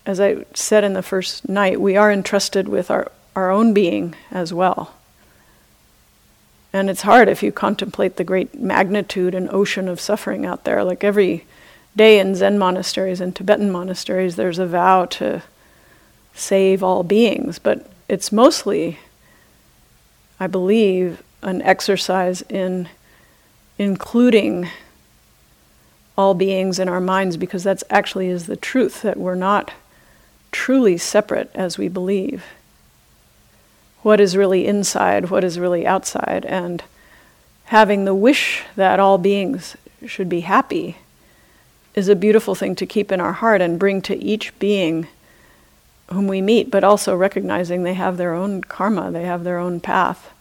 as 0.04 0.20
I 0.20 0.44
said 0.54 0.84
in 0.84 0.92
the 0.92 1.02
first 1.02 1.48
night, 1.48 1.80
we 1.80 1.96
are 1.96 2.12
entrusted 2.12 2.68
with 2.68 2.90
our, 2.90 3.10
our 3.34 3.50
own 3.50 3.74
being 3.74 4.14
as 4.30 4.52
well. 4.52 4.94
And 6.72 6.90
it's 6.90 7.02
hard 7.02 7.28
if 7.28 7.42
you 7.42 7.50
contemplate 7.50 8.16
the 8.16 8.24
great 8.24 8.60
magnitude 8.60 9.34
and 9.34 9.50
ocean 9.50 9.88
of 9.88 10.00
suffering 10.00 10.44
out 10.44 10.64
there. 10.64 10.84
Like 10.84 11.02
every 11.02 11.46
day 11.96 12.18
in 12.18 12.34
Zen 12.34 12.58
monasteries 12.58 13.20
and 13.20 13.34
Tibetan 13.34 13.72
monasteries, 13.72 14.36
there's 14.36 14.58
a 14.58 14.66
vow 14.66 15.06
to 15.06 15.42
save 16.34 16.82
all 16.82 17.02
beings, 17.02 17.58
but 17.58 17.90
it's 18.08 18.30
mostly, 18.30 18.98
I 20.38 20.46
believe, 20.46 21.22
an 21.42 21.62
exercise 21.62 22.42
in 22.42 22.90
including 23.78 24.68
all 26.16 26.34
beings 26.34 26.78
in 26.78 26.88
our 26.88 27.00
minds 27.00 27.36
because 27.36 27.62
that's 27.62 27.84
actually 27.90 28.28
is 28.28 28.46
the 28.46 28.56
truth 28.56 29.02
that 29.02 29.18
we're 29.18 29.34
not 29.34 29.72
truly 30.50 30.96
separate 30.96 31.50
as 31.54 31.76
we 31.76 31.88
believe. 31.88 32.44
What 34.02 34.20
is 34.20 34.36
really 34.36 34.66
inside, 34.66 35.30
what 35.30 35.44
is 35.44 35.58
really 35.58 35.86
outside, 35.86 36.44
and 36.46 36.82
having 37.66 38.04
the 38.04 38.14
wish 38.14 38.62
that 38.76 39.00
all 39.00 39.18
beings 39.18 39.76
should 40.06 40.28
be 40.28 40.40
happy 40.40 40.96
is 41.94 42.08
a 42.08 42.16
beautiful 42.16 42.54
thing 42.54 42.74
to 42.76 42.86
keep 42.86 43.10
in 43.10 43.20
our 43.20 43.32
heart 43.32 43.60
and 43.60 43.78
bring 43.78 44.00
to 44.02 44.16
each 44.16 44.56
being 44.58 45.08
whom 46.10 46.28
we 46.28 46.40
meet, 46.40 46.70
but 46.70 46.84
also 46.84 47.16
recognizing 47.16 47.82
they 47.82 47.94
have 47.94 48.16
their 48.16 48.32
own 48.32 48.62
karma, 48.62 49.10
they 49.10 49.24
have 49.24 49.44
their 49.44 49.58
own 49.58 49.80
path, 49.80 50.32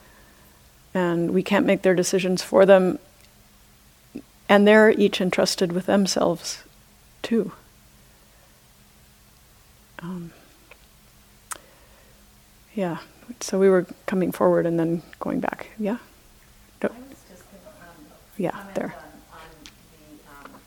and 0.94 1.32
we 1.32 1.42
can't 1.42 1.66
make 1.66 1.82
their 1.82 1.96
decisions 1.96 2.44
for 2.44 2.66
them 2.66 3.00
and 4.48 4.68
they're 4.68 4.92
each 4.92 5.20
entrusted 5.22 5.72
with 5.72 5.86
themselves 5.86 6.64
too. 7.22 7.52
Um, 10.00 10.32
yeah, 12.76 12.98
so 13.40 13.58
we 13.58 13.70
were 13.70 13.88
coming 14.06 14.32
forward 14.32 14.66
and 14.66 14.80
then 14.80 15.02
going 15.20 15.40
back. 15.40 15.68
Yeah? 15.80 15.98
I 16.84 16.88
was 16.88 17.18
just 17.30 17.44
going 17.50 17.64
to 17.64 17.70
um, 17.82 18.06
Yeah, 18.38 18.54
there. 18.76 18.94
on, 18.94 19.40
on 19.40 19.50
the, 19.66 20.10
um, 20.30 20.62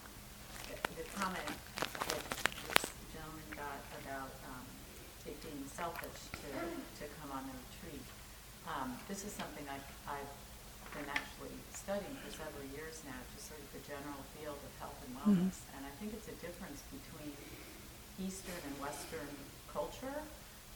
the 0.96 1.04
comment 1.14 1.46
that 1.46 2.24
this 2.66 2.90
gentleman 3.14 3.46
got 3.54 3.78
about 4.02 4.32
um, 4.50 4.64
it 5.26 5.36
being 5.44 5.62
selfish 5.70 6.18
to, 6.32 6.50
to 6.98 7.04
come 7.22 7.30
on 7.30 7.44
a 7.46 7.54
retreat. 7.54 8.02
Um, 8.66 8.96
this 9.06 9.22
is 9.24 9.30
something 9.30 9.62
I've, 9.70 9.86
I've 10.10 10.32
been 10.96 11.06
actually 11.12 11.54
studying 11.88 12.20
for 12.20 12.28
several 12.28 12.68
years 12.76 13.00
now, 13.08 13.16
just 13.32 13.48
sort 13.48 13.56
of 13.64 13.68
the 13.72 13.80
general 13.88 14.20
field 14.36 14.60
of 14.60 14.72
health 14.76 15.00
and 15.08 15.12
wellness. 15.16 15.56
And 15.72 15.88
I 15.88 15.92
think 15.96 16.12
it's 16.12 16.28
a 16.28 16.36
difference 16.36 16.84
between 16.92 17.32
Eastern 18.20 18.60
and 18.60 18.76
Western 18.76 19.32
culture. 19.72 20.20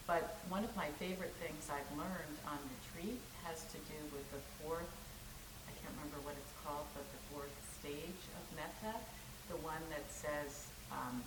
But 0.09 0.41
one 0.49 0.65
of 0.65 0.73
my 0.73 0.89
favorite 0.97 1.37
things 1.37 1.69
I've 1.69 1.85
learned 1.93 2.37
on 2.49 2.57
retreat 2.65 3.21
has 3.45 3.61
to 3.61 3.79
do 3.85 3.99
with 4.09 4.25
the 4.33 4.41
fourth, 4.57 4.89
I 5.69 5.71
can't 5.85 5.93
remember 6.01 6.17
what 6.25 6.33
it's 6.33 6.55
called, 6.65 6.89
but 6.97 7.05
the 7.05 7.21
fourth 7.29 7.53
stage 7.77 8.21
of 8.33 8.43
metta, 8.57 8.97
the 9.53 9.59
one 9.61 9.85
that 9.93 10.09
says, 10.09 10.65
um, 10.89 11.21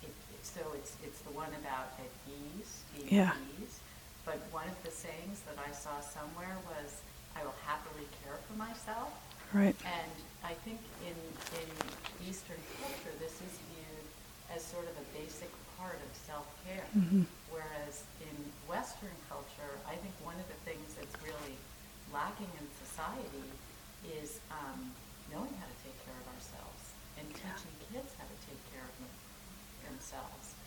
it, 0.00 0.08
it- 0.32 0.46
so 0.48 0.64
it's, 0.80 0.96
it's 1.04 1.20
the 1.28 1.34
one 1.36 1.52
about 1.60 1.92
at 2.00 2.08
ease, 2.24 2.80
being 2.96 3.12
Yeah. 3.20 3.36
at 3.36 3.42
ease. 3.60 3.84
But 4.24 4.40
one 4.48 4.64
of 4.64 4.80
the 4.80 4.90
sayings 4.90 5.44
that 5.44 5.60
I 5.60 5.76
saw 5.76 6.00
somewhere 6.00 6.56
was, 6.64 7.04
I 7.38 7.44
will 7.46 7.54
happily 7.62 8.06
care 8.24 8.34
for 8.50 8.58
myself. 8.58 9.14
Right. 9.54 9.76
And 9.86 10.12
I 10.42 10.58
think 10.66 10.82
in, 11.06 11.16
in 11.54 11.68
Eastern 12.26 12.58
culture, 12.82 13.14
this 13.22 13.38
is 13.38 13.52
viewed 13.70 14.06
as 14.50 14.60
sort 14.66 14.90
of 14.90 14.94
a 14.98 15.06
basic 15.14 15.48
part 15.78 15.96
of 16.02 16.10
self-care. 16.26 16.84
Whereas 17.54 18.02
in 18.18 18.34
Western 18.66 19.14
culture, 19.30 19.72
I 19.86 19.94
think 19.94 20.10
one 20.26 20.34
of 20.36 20.48
the 20.50 20.58
things 20.66 20.98
that's 20.98 21.14
really 21.22 21.54
lacking 22.10 22.50
in 22.58 22.66
society 22.82 23.46
is 24.20 24.42
um, 24.50 24.90
knowing 25.30 25.52
how 25.62 25.68
to 25.70 25.78
take 25.86 25.94
care 26.02 26.18
of 26.18 26.26
ourselves 26.34 26.82
and 27.20 27.24
teaching 27.30 27.74
kids 27.94 28.10
how 28.18 28.26
to 28.26 28.38
take 28.50 28.60
care 28.74 28.82
of 28.82 28.94
them, 28.98 29.14
themselves. 29.86 30.58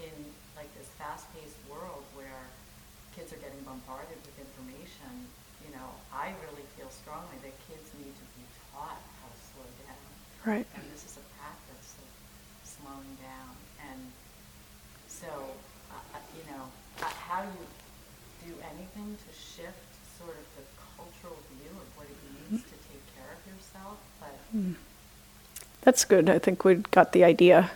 In 0.00 0.16
like 0.56 0.68
this 0.76 0.88
fast-paced 0.96 1.60
world 1.68 2.04
where 2.16 2.44
kids 3.16 3.32
are 3.32 3.40
getting 3.40 3.60
bombarded 3.64 4.16
with 4.24 4.36
information, 4.36 5.28
you 5.64 5.70
know, 5.76 5.88
I 6.12 6.32
really 6.46 6.66
feel 6.76 6.90
strongly 6.90 7.36
that 7.42 7.54
kids 7.68 7.88
need 7.98 8.12
to 8.12 8.26
be 8.36 8.44
taught 8.72 8.98
how 9.20 9.28
to 9.28 9.38
slow 9.52 9.66
down. 9.86 10.04
Right. 10.44 10.66
And 10.74 10.84
this 10.92 11.04
is 11.04 11.18
a 11.18 11.24
practice 11.38 11.94
of 12.00 12.08
slowing 12.64 13.14
down. 13.20 13.52
And 13.90 14.00
so, 15.08 15.28
uh, 15.90 16.16
uh, 16.16 16.18
you 16.36 16.44
know, 16.50 16.64
uh, 17.02 17.12
how 17.28 17.42
do 17.42 17.50
you 17.54 17.66
do 18.48 18.52
anything 18.72 19.16
to 19.16 19.30
shift 19.34 19.84
sort 20.18 20.36
of 20.36 20.46
the 20.56 20.64
cultural 20.96 21.38
view 21.56 21.72
of 21.76 21.88
what 21.96 22.06
it 22.08 22.18
means 22.26 22.62
to 22.64 22.76
take 22.88 23.04
care 23.16 23.30
of 23.32 23.40
yourself? 23.48 23.96
But 24.20 24.34
That's 25.82 26.04
good. 26.04 26.28
I 26.28 26.38
think 26.38 26.64
we 26.64 26.76
got 26.76 27.12
the 27.12 27.24
idea. 27.24 27.70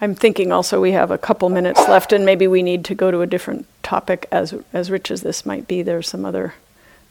I'm 0.00 0.14
thinking 0.14 0.52
also 0.52 0.80
we 0.80 0.92
have 0.92 1.10
a 1.10 1.16
couple 1.18 1.48
minutes 1.48 1.80
left, 1.88 2.12
and 2.12 2.26
maybe 2.26 2.46
we 2.46 2.62
need 2.62 2.84
to 2.86 2.94
go 2.94 3.10
to 3.10 3.22
a 3.22 3.26
different 3.26 3.66
topic. 3.82 4.28
As 4.30 4.54
as 4.72 4.90
rich 4.90 5.10
as 5.10 5.22
this 5.22 5.46
might 5.46 5.66
be, 5.66 5.82
there's 5.82 6.08
some 6.08 6.24
other, 6.26 6.54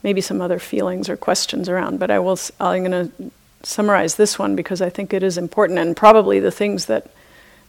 maybe 0.05 0.21
some 0.21 0.39
other 0.39 0.59
feelings 0.59 1.09
or 1.09 1.17
questions 1.17 1.67
around. 1.67 1.97
But 1.99 2.11
I 2.11 2.19
will. 2.19 2.37
I'm 2.59 2.83
going 2.83 3.09
to 3.09 3.31
summarize 3.63 4.15
this 4.15 4.37
one 4.37 4.55
because 4.55 4.79
I 4.79 4.89
think 4.91 5.11
it 5.11 5.23
is 5.23 5.35
important, 5.35 5.79
and 5.79 5.97
probably 5.97 6.39
the 6.39 6.51
things 6.51 6.85
that 6.85 7.09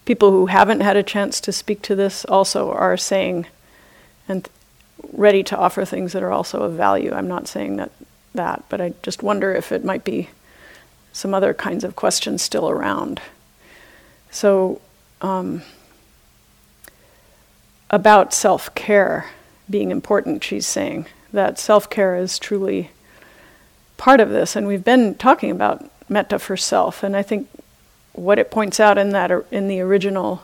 people 0.05 0.31
who 0.31 0.47
haven't 0.47 0.83
had 0.83 0.99
a 0.99 1.03
chance 1.03 1.41
to 1.41 1.51
speak 1.51 1.81
to 1.83 1.95
this 1.97 2.27
also 2.27 2.71
are 2.71 2.99
saying, 2.99 3.47
and 4.29 4.51
ready 5.15 5.43
to 5.45 5.57
offer 5.57 5.87
things 5.87 6.13
that 6.13 6.23
are 6.23 6.31
also 6.31 6.63
of 6.63 6.75
value. 6.75 7.11
I'm 7.15 7.27
not 7.27 7.49
saying 7.49 7.77
that 7.77 7.91
that, 8.35 8.65
but 8.69 8.83
I 8.83 8.93
just 9.03 9.23
wonder 9.23 9.55
if 9.55 9.73
it 9.73 9.83
might 9.83 10.05
be 10.05 10.29
some 11.15 11.33
other 11.33 11.55
kinds 11.55 11.85
of 11.85 11.97
questions 11.97 12.43
still 12.43 12.69
around. 12.69 13.23
So, 14.31 14.83
um, 15.23 15.63
about 17.89 18.35
self 18.35 18.75
care 18.75 19.31
being 19.71 19.91
important, 19.91 20.45
she's 20.45 20.67
saying 20.67 21.07
that 21.37 21.59
self 21.59 21.89
care 21.89 22.17
is 22.17 22.39
truly 22.39 22.91
part 23.97 24.21
of 24.21 24.31
this, 24.31 24.57
and 24.57 24.67
we've 24.67 24.85
been 24.85 25.15
talking 25.15 25.51
about 25.51 25.89
metta 26.09 26.39
for 26.39 26.57
self, 26.57 27.03
and 27.03 27.17
I 27.17 27.23
think 27.23 27.49
what 28.13 28.39
it 28.39 28.51
points 28.51 28.81
out 28.81 28.99
in 28.99 29.11
that 29.11 29.31
in 29.51 29.69
the 29.69 29.81
original 29.81 30.43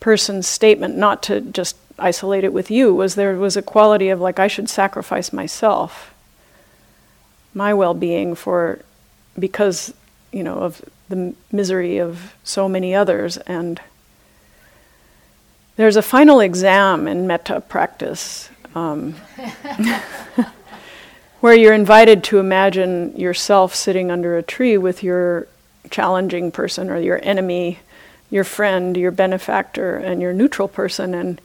person's 0.00 0.46
statement, 0.46 0.96
not 0.96 1.22
to 1.24 1.40
just 1.40 1.76
isolate 1.98 2.44
it 2.44 2.52
with 2.52 2.70
you, 2.70 2.94
was 2.94 3.14
there 3.14 3.34
was 3.34 3.56
a 3.56 3.62
quality 3.62 4.08
of 4.08 4.20
like 4.20 4.38
I 4.38 4.46
should 4.46 4.70
sacrifice 4.70 5.32
myself, 5.32 6.14
my 7.52 7.74
well-being 7.74 8.34
for 8.34 8.80
because 9.38 9.92
you 10.32 10.42
know 10.42 10.58
of 10.58 10.82
the 11.08 11.34
misery 11.52 11.98
of 11.98 12.34
so 12.44 12.68
many 12.68 12.94
others. 12.94 13.36
And 13.38 13.80
there's 15.76 15.96
a 15.96 16.02
final 16.02 16.40
exam 16.40 17.08
in 17.08 17.26
metta 17.26 17.60
practice 17.60 18.48
um, 18.74 19.12
where 21.40 21.54
you're 21.54 21.74
invited 21.74 22.24
to 22.24 22.38
imagine 22.38 23.16
yourself 23.16 23.74
sitting 23.74 24.10
under 24.10 24.36
a 24.36 24.42
tree 24.42 24.76
with 24.76 25.02
your 25.02 25.46
challenging 25.90 26.50
person 26.50 26.90
or 26.90 26.98
your 26.98 27.20
enemy 27.22 27.78
your 28.30 28.44
friend 28.44 28.96
your 28.96 29.10
benefactor 29.10 29.96
and 29.96 30.22
your 30.22 30.32
neutral 30.32 30.66
person 30.66 31.14
and 31.14 31.40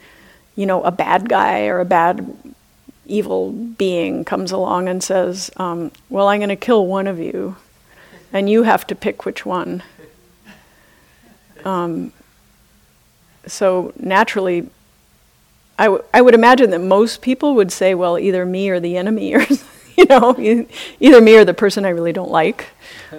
you 0.56 0.66
know 0.66 0.82
a 0.84 0.92
bad 0.92 1.28
guy 1.28 1.68
or 1.68 1.80
a 1.80 1.86
bad 1.86 2.26
evil 3.10 3.52
being 3.52 4.24
comes 4.24 4.52
along 4.52 4.88
and 4.88 5.04
says, 5.04 5.52
um, 5.58 5.92
Well, 6.10 6.28
I'm 6.28 6.40
going 6.40 6.50
to 6.50 6.56
kill 6.56 6.86
one 6.86 7.08
of 7.08 7.20
you, 7.20 7.58
and 8.32 8.50
you 8.50 8.64
have 8.64 8.88
to 8.88 8.96
pick 8.96 9.26
which 9.26 9.46
one. 9.46 9.84
Um, 11.66 12.14
so 13.46 13.92
naturally, 14.00 14.70
I, 15.80 15.86
w- 15.86 16.04
I 16.14 16.22
would 16.22 16.34
imagine 16.34 16.72
that 16.72 16.82
most 16.82 17.22
people 17.22 17.56
would 17.56 17.72
say, 17.72 17.96
well, 17.96 18.20
either 18.20 18.46
me 18.46 18.70
or 18.70 18.82
the 18.82 18.98
enemy, 18.98 19.34
or 19.34 19.42
you 19.98 20.06
know, 20.06 20.36
either 21.00 21.22
me 21.22 21.36
or 21.38 21.46
the 21.46 21.54
person 21.54 21.86
I 21.86 21.90
really 21.90 22.12
don't 22.12 22.30
like, 22.30 22.68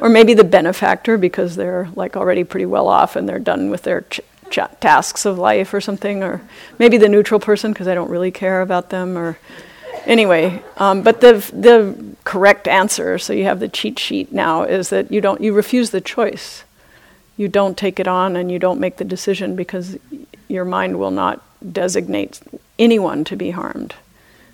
or 0.00 0.10
maybe 0.10 0.34
the 0.34 0.44
benefactor 0.44 1.16
because 1.16 1.56
they're 1.56 1.88
like 1.96 2.16
already 2.16 2.44
pretty 2.44 2.66
well 2.66 2.86
off 2.86 3.16
and 3.16 3.26
they're 3.26 3.38
done 3.38 3.70
with 3.70 3.82
their 3.84 4.02
ch- 4.02 4.20
ch- 4.50 4.58
tasks 4.78 5.24
of 5.24 5.38
life 5.38 5.72
or 5.72 5.80
something, 5.80 6.22
or 6.22 6.42
maybe 6.78 6.98
the 6.98 7.08
neutral 7.08 7.40
person 7.40 7.72
because 7.72 7.88
I 7.88 7.94
don't 7.94 8.10
really 8.10 8.30
care 8.30 8.60
about 8.60 8.90
them, 8.90 9.16
or 9.16 9.38
anyway. 10.04 10.62
Um, 10.76 11.02
but 11.02 11.22
the 11.22 11.32
the 11.54 12.14
correct 12.24 12.68
answer, 12.68 13.18
so 13.18 13.32
you 13.32 13.44
have 13.44 13.60
the 13.60 13.68
cheat 13.68 13.98
sheet 13.98 14.32
now, 14.32 14.64
is 14.64 14.90
that 14.90 15.10
you 15.10 15.22
don't 15.22 15.40
you 15.40 15.54
refuse 15.54 15.90
the 15.90 16.00
choice. 16.02 16.64
You 17.38 17.48
don't 17.48 17.78
take 17.78 17.98
it 17.98 18.06
on 18.06 18.36
and 18.36 18.52
you 18.52 18.58
don't 18.58 18.78
make 18.78 18.98
the 18.98 19.04
decision 19.04 19.56
because 19.56 19.96
your 20.46 20.66
mind 20.66 20.98
will 20.98 21.10
not 21.10 21.42
designate 21.72 22.40
anyone 22.78 23.24
to 23.24 23.36
be 23.36 23.50
harmed. 23.50 23.94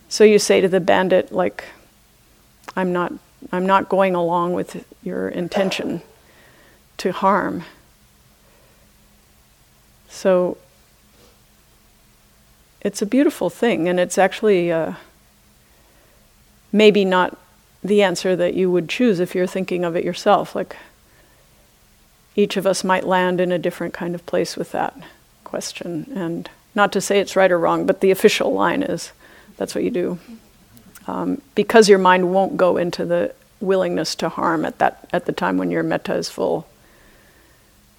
So 0.09 0.25
you 0.25 0.39
say 0.39 0.61
to 0.61 0.69
the 0.69 0.81
bandit, 0.81 1.33
like, 1.33 1.65
I'm 2.77 2.93
not, 2.93 3.13
I'm 3.53 3.67
not 3.67 3.89
going 3.89 4.15
along 4.15 4.55
with 4.55 4.85
your 5.03 5.29
intention 5.29 6.03
to 6.99 7.13
harm. 7.13 7.65
So 10.09 10.59
it's 12.81 13.03
a 13.03 13.07
beautiful 13.07 13.51
thing, 13.51 13.89
and 13.89 13.99
it's 13.99 14.19
actually 14.19 14.71
uh, 14.71 14.95
maybe 16.73 17.05
not 17.05 17.37
the 17.83 18.03
answer 18.03 18.37
that 18.37 18.55
you 18.55 18.71
would 18.71 18.89
choose 18.89 19.21
if 19.21 19.35
you're 19.35 19.47
thinking 19.47 19.85
of 19.85 19.97
it 19.97 20.05
yourself. 20.05 20.55
Like, 20.55 20.77
each 22.35 22.57
of 22.57 22.67
us 22.67 22.85
might 22.85 23.05
land 23.05 23.41
in 23.41 23.51
a 23.51 23.59
different 23.59 23.95
kind 23.95 24.15
of 24.15 24.25
place 24.27 24.57
with 24.57 24.73
that 24.73 24.95
question. 25.43 26.07
And 26.15 26.49
not 26.77 26.93
to 26.93 27.01
say 27.01 27.19
it's 27.19 27.35
right 27.35 27.51
or 27.51 27.59
wrong, 27.59 27.87
but 27.87 28.01
the 28.01 28.11
official 28.13 28.53
line 28.53 28.83
is 28.83 29.11
that's 29.57 29.75
what 29.75 29.83
you 29.83 29.91
do. 29.91 30.19
Um, 31.09 31.41
because 31.55 31.89
your 31.89 31.99
mind 31.99 32.33
won't 32.33 32.57
go 32.57 32.77
into 32.77 33.05
the 33.05 33.35
willingness 33.61 34.15
to 34.17 34.29
harm 34.29 34.65
at, 34.65 34.79
that, 34.79 35.09
at 35.13 35.25
the 35.25 35.33
time 35.33 35.57
when 35.57 35.71
your 35.71 35.83
metta 35.83 36.15
is 36.15 36.29
full, 36.29 36.69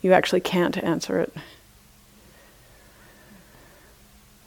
you 0.01 0.13
actually 0.13 0.41
can't 0.41 0.77
answer 0.77 1.19
it. 1.19 1.33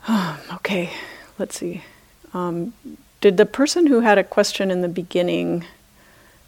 okay, 0.55 0.90
let's 1.38 1.59
see. 1.59 1.83
Um, 2.33 2.73
did 3.21 3.37
the 3.37 3.47
person 3.47 3.88
who 3.88 4.01
had 4.01 4.19
a 4.19 4.25
question 4.25 4.71
in 4.71 4.81
the 4.81 4.88
beginning 4.88 5.64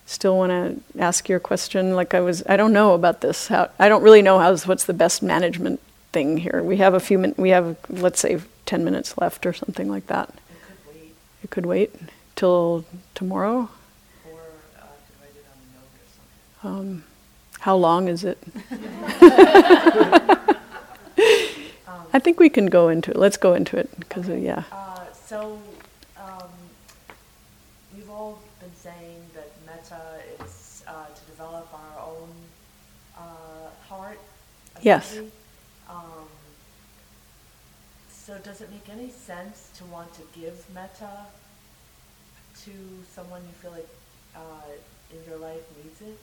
still 0.07 0.39
want 0.39 0.51
to 0.51 1.01
ask 1.03 1.29
your 1.29 1.41
question? 1.41 1.97
Like 1.97 2.15
I 2.15 2.21
was, 2.21 2.45
I 2.49 2.57
don't 2.57 2.73
know 2.73 2.95
about 2.95 3.21
this. 3.23 3.49
How, 3.49 3.71
I 3.79 3.89
don't 3.89 4.03
really 4.03 4.23
know 4.23 4.39
how's 4.39 4.67
what's 4.67 4.85
the 4.85 4.95
best 4.95 5.23
management 5.23 5.81
thing 6.13 6.37
here. 6.39 6.63
We 6.63 6.77
have 6.79 6.95
a 6.95 7.01
few 7.01 7.19
min- 7.19 7.35
we 7.37 7.51
have 7.51 7.77
let's 7.89 8.21
say 8.21 8.39
ten 8.67 8.85
minutes 8.85 9.17
left 9.19 9.47
or 9.47 9.53
something 9.53 9.89
like 9.89 10.07
that. 10.09 10.29
It 10.31 10.31
could 10.67 10.87
wait, 10.95 11.15
It 11.43 11.51
could 11.51 11.67
wait 11.67 11.95
till 12.37 12.85
tomorrow. 13.15 13.69
or 14.27 14.41
uh, 14.79 14.85
write 15.21 15.35
it 15.37 15.45
on 15.53 15.59
a 15.65 15.69
note 15.75 15.95
or 15.99 16.07
something. 16.81 16.91
Um, 16.91 17.05
how 17.61 17.77
long 17.77 18.09
is 18.09 18.25
it? 18.25 18.39
I 22.15 22.19
think 22.19 22.39
we 22.39 22.51
can 22.51 22.67
go 22.67 22.89
into 22.89 23.11
it. 23.11 23.17
Let's 23.17 23.37
go 23.39 23.55
into 23.55 23.77
it 23.79 23.89
because 23.99 24.29
uh, 24.29 24.35
yeah. 24.35 24.65
Uh, 24.71 25.05
so, 25.13 25.59
um, 26.19 26.43
we've 27.95 28.11
all 28.11 28.39
been 28.61 28.75
saying 28.75 29.23
that 29.35 29.49
metta 29.65 30.21
is 30.45 30.85
uh, 30.87 31.07
to 31.07 31.21
develop 31.31 31.69
our 31.73 32.05
own 32.05 32.29
uh, 33.17 33.71
heart. 33.89 34.19
Yes. 34.83 35.13
ability. 35.13 35.33
Um, 38.23 38.37
so, 38.37 38.51
does 38.51 38.61
it 38.61 38.71
make 38.71 38.89
any 38.91 39.11
sense 39.11 39.71
to 39.77 39.85
want 39.85 40.13
to 40.15 40.23
give 40.39 40.65
metta 40.75 41.27
to 42.65 42.71
someone 43.15 43.43
you 43.43 43.53
feel 43.61 43.73
like 43.73 43.89
uh, 44.37 44.71
in 45.11 45.31
your 45.31 45.39
life 45.39 45.63
needs 45.83 46.01
it? 46.01 46.19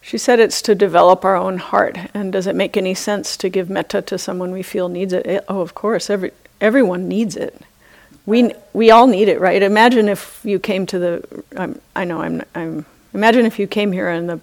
She 0.00 0.18
said 0.18 0.40
it's 0.40 0.62
to 0.62 0.74
develop 0.74 1.24
our 1.24 1.36
own 1.36 1.58
heart. 1.58 1.98
And 2.14 2.32
does 2.32 2.46
it 2.46 2.54
make 2.54 2.76
any 2.76 2.94
sense 2.94 3.36
to 3.38 3.48
give 3.48 3.68
metta 3.68 4.00
to 4.02 4.18
someone 4.18 4.52
we 4.52 4.62
feel 4.62 4.88
needs 4.88 5.12
it? 5.12 5.26
Eh, 5.26 5.40
Oh, 5.48 5.60
of 5.60 5.74
course. 5.74 6.08
Every 6.10 6.32
everyone 6.60 7.08
needs 7.08 7.36
it. 7.36 7.60
We 8.26 8.52
we 8.72 8.90
all 8.90 9.06
need 9.06 9.28
it, 9.28 9.40
right? 9.40 9.62
Imagine 9.62 10.08
if 10.08 10.40
you 10.44 10.58
came 10.58 10.86
to 10.86 10.98
the. 10.98 11.44
I'm, 11.56 11.80
I 11.96 12.04
know 12.04 12.22
I'm. 12.22 12.42
I'm. 12.54 12.86
Imagine 13.14 13.46
if 13.46 13.58
you 13.58 13.66
came 13.66 13.92
here 13.92 14.08
and 14.08 14.28
the 14.28 14.40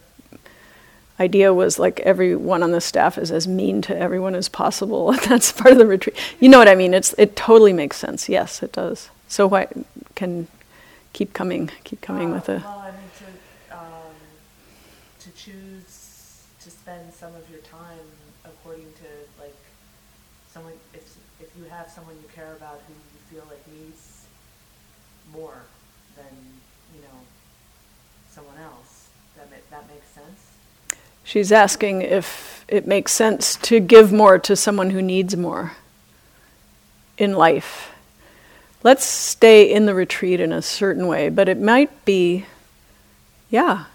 idea 1.19 1.54
was 1.54 1.80
like 1.80 1.99
everyone 2.01 2.62
on 2.63 2.71
the 2.71 2.82
staff 2.82 3.17
is 3.17 3.32
as 3.32 3.47
mean 3.47 3.82
to 3.84 3.97
everyone 3.97 4.36
as 4.36 4.49
possible. 4.49 5.12
That's 5.28 5.51
part 5.51 5.71
of 5.71 5.78
the 5.78 5.86
retreat. 5.86 6.15
You 6.39 6.49
know 6.49 6.58
what 6.60 6.67
I 6.67 6.75
mean? 6.75 6.93
It's 6.93 7.13
it 7.17 7.36
totally 7.36 7.73
makes 7.73 7.97
sense. 7.97 8.28
Yes, 8.30 8.62
it 8.62 8.71
does. 8.73 9.10
So 9.28 9.47
why 9.47 9.67
can 10.15 10.47
keep 11.13 11.34
coming, 11.34 11.71
keep 11.84 12.01
coming 12.01 12.32
Uh, 12.32 12.36
with 12.36 12.49
a. 12.49 12.58
Well, 12.58 12.80
I 12.80 12.91
mean, 12.91 13.10
to, 13.19 13.78
um, 13.78 14.15
to 15.19 15.32
choose 15.32 16.43
to 16.62 16.69
spend 16.69 17.13
some 17.13 17.34
of 17.36 17.49
your 17.49 17.62
time 17.62 18.06
according 18.43 18.91
to 19.01 19.08
like 19.41 19.56
someone, 20.51 20.73
if, 20.93 21.15
if 21.39 21.49
you 21.58 21.65
have 21.69 21.89
someone 21.89 22.15
you 22.21 22.30
care 22.36 22.54
about 22.54 22.82
who 22.88 22.93
you 22.93 23.19
feel 23.32 23.47
like 23.49 23.65
needs 23.67 24.25
more 25.34 25.63
than, 26.15 26.34
you 26.93 27.01
know, 27.01 27.17
someone 28.32 28.58
else, 28.58 29.10
that 29.38 29.49
ma- 29.49 29.65
that 29.71 29.88
makes 29.88 30.08
sense? 30.10 30.55
She's 31.25 31.51
asking 31.51 32.03
if 32.03 32.63
it 32.67 32.85
makes 32.85 33.11
sense 33.11 33.55
to 33.57 33.79
give 33.79 34.13
more 34.13 34.38
to 34.38 34.55
someone 34.55 34.91
who 34.91 35.01
needs 35.01 35.35
more 35.35 35.73
in 37.17 37.33
life. 37.33 37.91
Let's 38.83 39.03
stay 39.03 39.63
in 39.71 39.88
the 39.88 39.95
retreat 39.95 40.39
in 40.39 40.53
a 40.53 40.61
certain 40.61 41.07
way, 41.07 41.29
but 41.29 41.49
it 41.49 41.59
might 41.59 42.05
be, 42.05 42.45
yeah. 43.49 43.85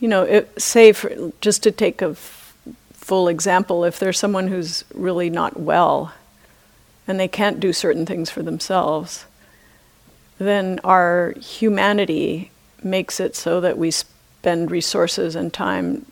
You 0.00 0.08
know, 0.08 0.24
it, 0.24 0.60
say, 0.60 0.90
for, 0.90 1.32
just 1.40 1.62
to 1.62 1.70
take 1.70 2.02
a 2.02 2.10
f- 2.10 2.56
full 2.92 3.28
example, 3.28 3.84
if 3.84 4.00
there's 4.00 4.18
someone 4.18 4.48
who's 4.48 4.82
really 4.92 5.30
not 5.30 5.60
well 5.60 6.12
and 7.06 7.20
they 7.20 7.28
can't 7.28 7.60
do 7.60 7.72
certain 7.72 8.06
things 8.06 8.28
for 8.28 8.42
themselves, 8.42 9.26
then 10.38 10.80
our 10.82 11.34
humanity 11.40 12.50
makes 12.82 13.20
it 13.20 13.36
so 13.36 13.60
that 13.60 13.78
we 13.78 13.92
spend 14.42 14.72
resources 14.72 15.36
and 15.36 15.52
time 15.52 16.04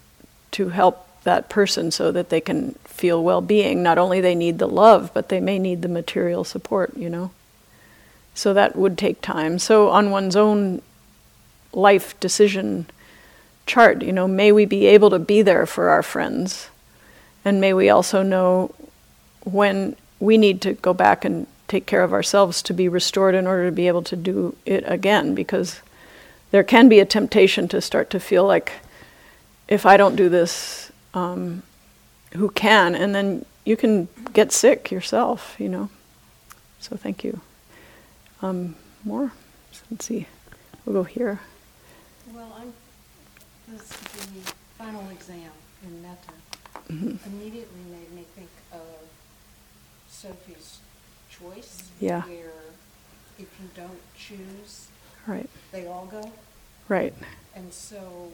to 0.53 0.69
help 0.69 1.05
that 1.25 1.49
person 1.49 1.91
so 1.91 2.13
that 2.13 2.29
they 2.29 2.41
can 2.41 2.71
feel 2.85 3.25
well-being. 3.25 3.83
Not 3.83 3.99
only 3.99 4.21
they 4.21 4.37
need 4.37 4.61
the 4.61 4.69
love 4.69 5.11
but 5.13 5.31
they 5.31 5.41
may 5.41 5.59
need 5.59 5.83
the 5.83 5.89
material 5.89 6.45
support 6.45 6.97
you 6.97 7.11
know? 7.11 7.33
So 8.33 8.55
that 8.55 8.77
would 8.77 8.97
take 8.97 9.21
time. 9.21 9.59
So 9.59 9.89
on 9.89 10.13
one's 10.13 10.37
own 10.37 10.81
life 11.73 12.19
decision 12.21 12.87
chart 13.67 14.03
you 14.03 14.13
know 14.13 14.27
may 14.27 14.51
we 14.53 14.65
be 14.65 14.87
able 14.87 15.11
to 15.11 15.19
be 15.19 15.43
there 15.43 15.67
for 15.67 15.89
our 15.89 16.05
friends? 16.05 16.71
And 17.45 17.61
may 17.61 17.75
we 17.75 17.91
also 17.91 18.23
know 18.23 18.73
when 19.43 19.97
we 20.21 20.39
need 20.39 20.61
to 20.61 20.75
go 20.75 20.95
back 20.95 21.25
and 21.25 21.49
take 21.67 21.87
care 21.87 22.05
of 22.05 22.13
ourselves 22.13 22.63
to 22.63 22.73
be 22.73 22.89
restored 22.89 23.35
in 23.35 23.49
order 23.49 23.67
to 23.67 23.75
be 23.75 23.89
able 23.89 24.03
to 24.03 24.15
do 24.15 24.55
it 24.67 24.85
again 24.87 25.35
because 25.35 25.81
there 26.51 26.65
can 26.65 26.89
be 26.89 27.01
a 27.01 27.05
temptation 27.05 27.69
to 27.69 27.81
start 27.81 28.11
to 28.11 28.21
feel 28.21 28.45
like 28.45 28.73
if 29.69 29.87
I 29.87 29.97
don't 29.97 30.17
do 30.17 30.29
this, 30.29 30.91
um, 31.15 31.63
who 32.33 32.51
can? 32.51 32.95
And 32.95 33.15
then 33.15 33.45
you 33.65 33.77
can 33.77 34.09
get 34.33 34.53
sick 34.53 34.91
yourself, 34.91 35.57
you 35.59 35.69
know. 35.69 35.91
So 36.81 36.97
thank 36.97 37.23
you. 37.23 37.41
Um, 38.43 38.75
more? 39.05 39.33
Let's 39.91 40.07
see. 40.07 40.27
We'll 40.85 40.95
go 40.95 41.05
here. 41.05 41.41
Well, 42.33 42.53
I'm, 42.59 42.73
this 43.69 43.83
is 43.83 44.27
the 44.27 44.53
final 44.79 45.09
exam 45.11 45.51
in 45.85 46.03
metta. 46.03 46.33
Mm-hmm. 46.91 47.29
Immediately 47.35 47.81
made 47.91 48.13
me 48.13 48.25
think 48.35 48.51
of 48.73 48.81
Sophie's 50.09 50.79
choice. 51.31 51.85
Yeah. 52.01 52.23
Where 52.23 52.53
if 53.39 53.49
you 53.61 53.69
don't 53.77 54.01
choose, 54.19 54.89
Right, 55.27 55.49
they 55.73 55.87
all 55.87 56.07
go. 56.07 56.33
right. 56.89 57.15
And 57.55 57.73
so, 57.73 58.33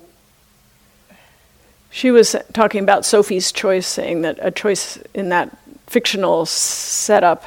She 1.90 2.10
was 2.10 2.36
talking 2.52 2.82
about 2.82 3.04
Sophie's 3.04 3.50
choice, 3.52 3.86
saying 3.86 4.22
that 4.22 4.38
a 4.40 4.50
choice 4.50 4.98
in 5.14 5.30
that 5.30 5.56
fictional 5.86 6.46
setup, 6.46 7.42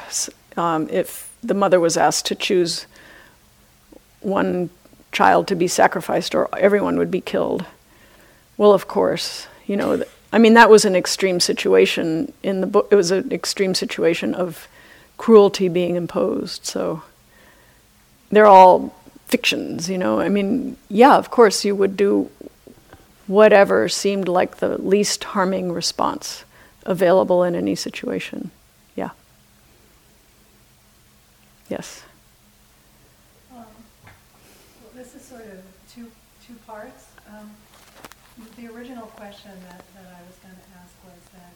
um, 0.56 0.88
if 0.90 1.30
the 1.42 1.54
mother 1.54 1.80
was 1.80 1.96
asked 1.96 2.26
to 2.26 2.34
choose 2.34 2.86
one 4.20 4.70
child 5.12 5.46
to 5.48 5.54
be 5.54 5.66
sacrificed 5.68 6.34
or 6.34 6.48
everyone 6.56 6.98
would 6.98 7.10
be 7.10 7.20
killed. 7.20 7.64
Well, 8.56 8.72
of 8.72 8.86
course, 8.86 9.46
you 9.66 9.76
know, 9.76 9.96
th- 9.96 10.08
I 10.32 10.38
mean, 10.38 10.54
that 10.54 10.70
was 10.70 10.84
an 10.84 10.94
extreme 10.94 11.40
situation 11.40 12.32
in 12.42 12.60
the 12.60 12.66
book. 12.66 12.88
It 12.90 12.94
was 12.94 13.10
an 13.10 13.32
extreme 13.32 13.74
situation 13.74 14.34
of 14.34 14.68
cruelty 15.16 15.68
being 15.68 15.96
imposed. 15.96 16.66
So 16.66 17.02
they're 18.30 18.46
all 18.46 18.94
fictions, 19.30 19.88
you 19.88 19.96
know. 19.96 20.20
I 20.20 20.28
mean, 20.28 20.76
yeah, 20.88 21.16
of 21.16 21.30
course, 21.30 21.64
you 21.64 21.74
would 21.76 21.96
do 21.96 22.30
whatever 23.26 23.88
seemed 23.88 24.26
like 24.26 24.56
the 24.56 24.76
least 24.78 25.22
harming 25.22 25.70
response 25.72 26.44
available 26.84 27.44
in 27.44 27.54
any 27.54 27.76
situation. 27.76 28.50
Yeah. 28.96 29.10
Yes. 31.68 32.02
Um, 33.54 33.64
this 34.96 35.14
is 35.14 35.22
sort 35.22 35.42
of 35.42 35.62
two, 35.94 36.10
two 36.44 36.54
parts. 36.66 37.06
Um, 37.28 37.50
The 38.58 38.66
original 38.66 39.06
question 39.20 39.52
that, 39.68 39.84
that 39.94 40.08
I 40.10 40.20
was 40.26 40.36
going 40.42 40.56
to 40.56 40.68
ask 40.80 40.92
was 41.04 41.22
that 41.38 41.54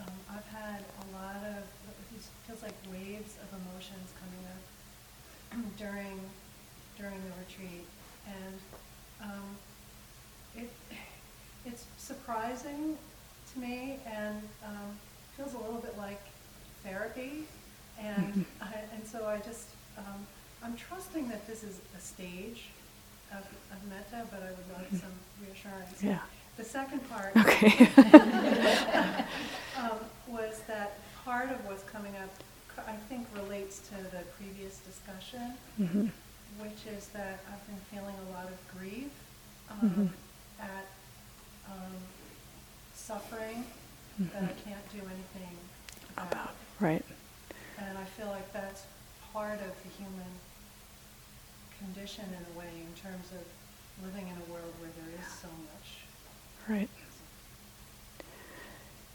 um, 0.00 0.12
I've 0.34 0.48
had 0.48 0.80
a 0.80 1.06
lot 1.14 1.40
of, 1.54 1.62
it 1.62 2.22
feels 2.46 2.62
like 2.62 2.74
waves 2.90 3.36
of 3.40 3.48
emotions 3.62 4.08
coming 4.20 4.42
up 4.50 4.62
during, 5.82 6.18
during 7.02 7.18
the 7.18 7.34
retreat. 7.40 7.84
And 8.26 8.58
um, 9.22 9.56
it, 10.56 10.70
it's 11.66 11.84
surprising 11.98 12.96
to 13.52 13.58
me 13.58 13.98
and 14.06 14.40
um, 14.64 14.96
feels 15.36 15.54
a 15.54 15.58
little 15.58 15.80
bit 15.80 15.98
like 15.98 16.20
therapy. 16.84 17.44
And, 18.00 18.44
I, 18.62 18.72
and 18.94 19.04
so 19.06 19.26
I 19.26 19.38
just, 19.38 19.68
um, 19.98 20.26
I'm 20.62 20.76
trusting 20.76 21.28
that 21.28 21.46
this 21.46 21.64
is 21.64 21.80
a 21.96 22.00
stage 22.00 22.66
of, 23.32 23.38
of 23.40 23.78
metta, 23.88 24.24
but 24.30 24.40
I 24.42 24.50
would 24.50 24.78
like 24.78 24.90
some 25.00 25.12
reassurance. 25.44 26.02
Yeah. 26.02 26.20
The 26.56 26.64
second 26.64 27.00
part 27.10 27.32
Okay. 27.36 27.88
um, 29.78 29.98
was 30.28 30.60
that 30.68 30.98
part 31.24 31.50
of 31.50 31.64
what's 31.66 31.82
coming 31.84 32.12
up, 32.22 32.30
I 32.86 32.94
think 33.08 33.26
relates 33.34 33.80
to 33.88 33.94
the 34.10 34.22
previous 34.38 34.78
discussion, 34.78 35.54
Mhm. 35.80 36.10
Which 36.58 36.86
is 36.96 37.08
that 37.08 37.40
I've 37.50 37.66
been 37.66 37.80
feeling 37.90 38.14
a 38.28 38.32
lot 38.32 38.46
of 38.46 38.78
grief 38.78 39.10
um, 39.70 39.78
Mhm. 40.60 40.64
at 40.64 40.86
um, 41.70 41.92
suffering 42.94 43.64
that 44.18 44.42
I 44.44 44.52
can't 44.68 44.92
do 44.92 44.98
anything 44.98 45.56
about. 46.16 46.32
About, 46.32 46.54
right. 46.80 47.04
And 47.78 47.96
I 47.98 48.04
feel 48.04 48.26
like 48.28 48.52
that's 48.52 48.82
part 49.32 49.60
of 49.60 49.72
the 49.82 49.88
human 49.98 50.32
condition 51.78 52.24
in 52.26 52.54
a 52.54 52.58
way, 52.58 52.68
in 52.68 52.92
terms 53.02 53.26
of 53.32 54.04
living 54.04 54.28
in 54.28 54.34
a 54.36 54.52
world 54.52 54.72
where 54.80 54.90
there 54.90 55.18
is 55.18 55.26
so 55.40 55.48
much. 55.48 56.68
Right. 56.68 56.88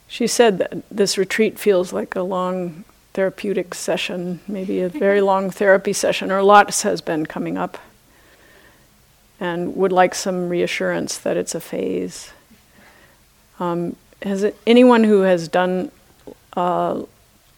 She 0.08 0.26
said 0.28 0.58
that 0.58 0.84
this 0.89 1.17
retreat 1.17 1.60
feels 1.60 1.93
like 1.93 2.15
a 2.15 2.21
long 2.21 2.84
therapeutic 3.18 3.74
session, 3.74 4.40
maybe 4.48 4.80
a 4.80 4.90
very 4.90 5.22
long 5.22 5.50
therapy 5.50 5.92
session, 5.92 6.32
or 6.32 6.44
lots 6.44 6.84
has 6.84 7.02
been 7.02 7.26
coming 7.26 7.58
up, 7.58 7.80
and 9.40 9.76
would 9.76 9.92
like 9.92 10.14
some 10.14 10.50
reassurance 10.50 11.18
that 11.18 11.36
it's 11.36 11.56
a 11.56 11.60
phase. 11.60 12.32
Um, 13.60 13.96
has 14.22 14.44
it, 14.44 14.56
anyone 14.68 15.04
who 15.04 15.22
has 15.22 15.48
done 15.48 15.92
uh, 16.56 17.02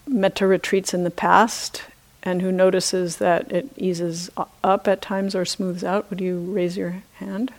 metta 0.08 0.48
retreats 0.48 0.94
in 0.94 1.04
the 1.04 1.12
past 1.12 1.84
and 2.24 2.42
who 2.42 2.54
notices 2.54 3.18
that 3.18 3.52
it 3.52 3.70
eases 3.76 4.30
up 4.64 4.88
at 4.88 5.02
times 5.02 5.36
or 5.36 5.44
smooths 5.44 5.84
out, 5.84 6.10
would 6.10 6.22
you 6.22 6.40
raise 6.40 6.78
your 6.78 7.04
hand? 7.16 7.52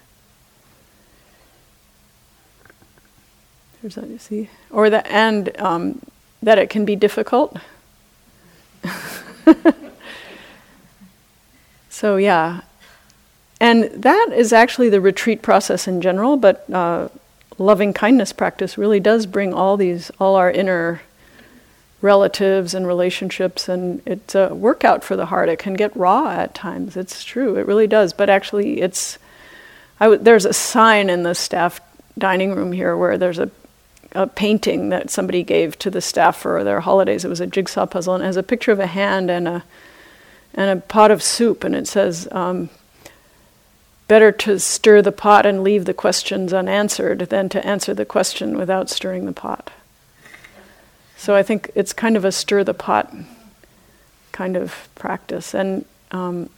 There's 3.83 3.97
that, 3.97 4.09
you 4.09 4.17
see, 4.17 4.49
or 4.71 4.89
that, 4.89 5.07
and 5.07 5.55
um, 5.61 6.01
that 6.43 6.57
it 6.57 6.71
can 6.71 6.87
be 6.87 6.97
difficult. 6.97 7.59
so 11.88 12.16
yeah, 12.16 12.62
and 13.61 13.85
that 13.85 14.29
is 14.35 14.53
actually 14.53 14.88
the 14.88 15.01
retreat 15.01 15.43
process 15.43 15.87
in 15.87 16.01
general. 16.01 16.37
But 16.37 16.69
uh, 16.73 17.09
loving 17.59 17.93
kindness 17.93 18.33
practice 18.33 18.79
really 18.79 19.01
does 19.01 19.27
bring 19.27 19.53
all 19.53 19.77
these, 19.77 20.11
all 20.19 20.37
our 20.37 20.51
inner 20.51 21.03
relatives 22.01 22.73
and 22.73 22.87
relationships, 22.87 23.69
and 23.69 24.01
it's 24.07 24.35
a 24.35 24.55
workout 24.55 25.05
for 25.05 25.16
the 25.16 25.27
heart. 25.27 25.49
It 25.49 25.59
can 25.59 25.75
get 25.75 25.95
raw 25.95 26.31
at 26.31 26.55
times. 26.55 26.97
It's 26.97 27.23
true. 27.25 27.57
It 27.57 27.66
really 27.66 27.87
does. 27.87 28.12
But 28.12 28.31
actually, 28.31 28.81
it's 28.81 29.19
I 30.01 30.07
w- 30.07 30.23
there's 30.23 30.47
a 30.47 30.53
sign 30.55 31.11
in 31.11 31.23
the 31.25 31.35
staff 31.35 31.81
dining 32.16 32.55
room 32.55 32.73
here 32.73 32.97
where 32.97 33.19
there's 33.19 33.38
a 33.38 33.51
a 34.12 34.27
painting 34.27 34.88
that 34.88 35.11
somebody 35.11 35.42
gave 35.42 35.79
to 35.79 35.90
the 35.90 36.01
staff 36.01 36.37
for 36.37 36.64
their 36.64 36.81
holidays. 36.81 37.25
It 37.25 37.29
was 37.29 37.40
a 37.40 37.46
jigsaw 37.46 37.87
puzzle 37.87 38.14
and 38.14 38.23
it 38.23 38.27
has 38.27 38.37
a 38.37 38.42
picture 38.42 38.73
of 38.73 38.81
a 38.81 38.87
hand 38.87 39.31
and 39.31 39.46
a 39.46 39.64
and 40.53 40.79
a 40.79 40.83
pot 40.83 41.11
of 41.11 41.23
soup, 41.23 41.62
and 41.62 41.77
it 41.77 41.87
says, 41.87 42.27
um, 42.33 42.70
"Better 44.09 44.33
to 44.33 44.59
stir 44.59 45.01
the 45.01 45.12
pot 45.12 45.46
and 45.46 45.62
leave 45.62 45.85
the 45.85 45.94
questions 45.94 46.53
unanswered 46.53 47.20
than 47.31 47.49
to 47.51 47.64
answer 47.64 47.94
the 47.94 48.05
question 48.05 48.59
without 48.59 48.90
stirring 48.90 49.27
the 49.27 49.33
pot." 49.33 49.70
So 51.16 51.37
I 51.37 51.42
think 51.42 51.70
it's 51.75 51.92
kind 51.92 52.16
of 52.16 52.25
a 52.25 52.33
stir 52.33 52.64
the 52.64 52.75
pot 52.75 53.14
kind 54.33 54.57
of 54.57 54.88
practice, 54.96 55.55
and 55.55 55.85
um, 56.11 56.51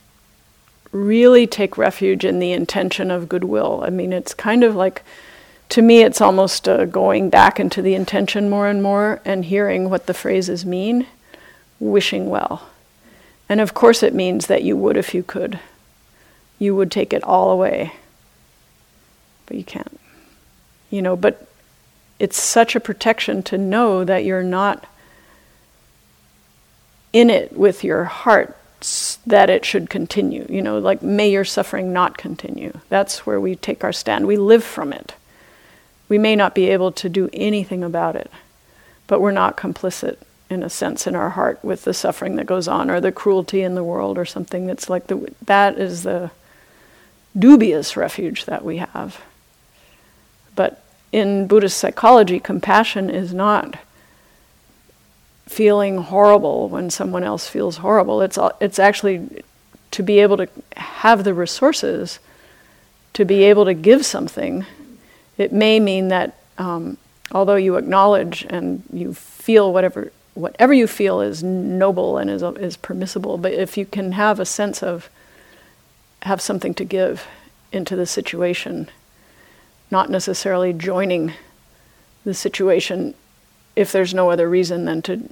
really 0.91 1.47
take 1.47 1.77
refuge 1.77 2.25
in 2.25 2.39
the 2.39 2.53
intention 2.53 3.11
of 3.11 3.29
goodwill. 3.29 3.83
I 3.85 3.91
mean, 3.91 4.13
it's 4.13 4.35
kind 4.35 4.65
of 4.65 4.75
like 4.75 5.03
to 5.73 5.81
me, 5.81 6.03
it's 6.03 6.21
almost 6.21 6.69
uh, 6.69 6.85
going 6.85 7.31
back 7.31 7.59
into 7.59 7.81
the 7.81 7.95
intention 7.95 8.51
more 8.51 8.69
and 8.69 8.83
more 8.83 9.23
and 9.25 9.47
hearing 9.47 9.89
what 9.89 10.05
the 10.07 10.13
phrases 10.13 10.67
mean, 10.67 11.07
wishing 11.81 12.29
well. 12.29 12.69
And 13.49 13.59
of 13.59 13.73
course, 13.73 14.03
it 14.03 14.15
means 14.15 14.49
that 14.49 14.63
you 14.63 14.77
would 14.77 14.99
if 14.99 15.15
you 15.15 15.23
could. 15.23 15.61
You 16.59 16.77
would 16.77 16.91
take 16.91 17.15
it 17.15 17.25
all 17.25 17.51
away. 17.51 17.95
But 19.47 19.57
you 19.57 19.65
can't. 19.65 19.99
You 20.91 21.01
know, 21.01 21.17
but 21.17 21.49
it's 22.19 22.39
such 22.39 22.77
a 22.77 22.81
protection 22.81 23.43
to 23.45 23.57
know 23.57 24.05
that 24.05 24.27
you're 24.27 24.43
not 24.43 24.85
in 27.15 27.31
it 27.31 27.57
with 27.57 27.83
your 27.83 28.05
heart 28.05 28.55
that 29.27 29.49
it 29.49 29.65
should 29.65 29.89
continue. 29.89 30.45
You 30.51 30.61
know, 30.61 30.79
like, 30.79 31.01
may 31.01 31.31
your 31.31 31.47
suffering 31.47 31.95
not 31.95 32.19
continue. 32.19 32.79
That's 32.91 33.25
where 33.25 33.41
we 33.41 33.57
take 33.57 33.83
our 33.83 33.93
stand. 33.93 34.27
We 34.27 34.37
live 34.37 34.65
from 34.65 34.93
it. 34.93 35.15
We 36.13 36.19
may 36.19 36.37
not 36.37 36.55
be 36.55 36.69
able 36.69 36.93
to 36.93 37.09
do 37.09 37.31
anything 37.33 37.83
about 37.83 38.17
it, 38.17 38.31
but 39.07 39.23
we're 39.23 39.31
not 39.31 39.57
complicit 39.57 40.19
in 40.51 40.63
a 40.63 40.69
sense 40.69 41.07
in 41.07 41.17
our 41.17 41.31
heart 41.31 41.65
with 41.65 41.85
the 41.85 41.95
suffering 41.95 42.37
that 42.37 42.45
goes 42.45 42.69
on 42.69 42.91
or 42.91 43.01
the 43.01 43.11
cruelty 43.11 43.63
in 43.63 43.75
the 43.75 43.83
world 43.83 44.19
or 44.19 44.27
something 44.27 44.67
that's 44.67 44.91
like 44.91 45.07
the 45.07 45.33
that 45.47 45.79
is 45.79 46.03
the 46.03 46.31
dubious 47.35 47.97
refuge 47.97 48.45
that 48.45 48.63
we 48.63 48.77
have. 48.77 49.23
But 50.55 50.85
in 51.13 51.47
Buddhist 51.47 51.79
psychology, 51.79 52.39
compassion 52.39 53.09
is 53.09 53.33
not 53.33 53.79
feeling 55.47 55.97
horrible 55.97 56.69
when 56.69 56.91
someone 56.91 57.25
else 57.25 57.49
feels 57.49 57.79
horrible. 57.79 58.21
It's 58.21 58.39
it's 58.61 58.79
actually 58.79 59.43
to 59.93 60.03
be 60.03 60.19
able 60.19 60.37
to 60.37 60.49
have 60.77 61.25
the 61.25 61.33
resources 61.33 62.19
to 63.15 63.25
be 63.25 63.45
able 63.45 63.65
to 63.65 63.73
give 63.73 64.05
something 64.05 64.67
it 65.39 65.53
may 65.53 65.81
mean 65.81 66.09
that 66.09 66.39
um, 66.59 66.97
although 67.33 67.57
you 67.57 67.77
acknowledge 67.77 68.47
and 68.49 68.83
you 68.93 69.15
feel 69.15 69.73
whatever 69.73 70.13
whatever 70.35 70.73
you 70.73 70.87
feel 70.87 71.21
is 71.21 71.43
noble 71.43 72.17
and 72.17 72.31
is 72.31 72.43
is 72.43 72.77
permissible, 72.77 73.37
but 73.37 73.53
if 73.53 73.77
you 73.77 73.85
can 73.85 74.13
have 74.13 74.41
a 74.41 74.47
sense 74.47 74.83
of 74.83 75.11
have 76.23 76.41
something 76.41 76.73
to 76.75 76.85
give 76.85 77.27
into 77.73 77.97
the 77.97 78.07
situation, 78.07 78.89
not 79.91 80.11
necessarily 80.11 80.73
joining 80.73 81.33
the 82.25 82.35
situation 82.35 83.15
if 83.75 83.91
there's 83.91 84.15
no 84.15 84.31
other 84.31 84.49
reason 84.49 84.85
than 84.85 85.03
to 85.03 85.29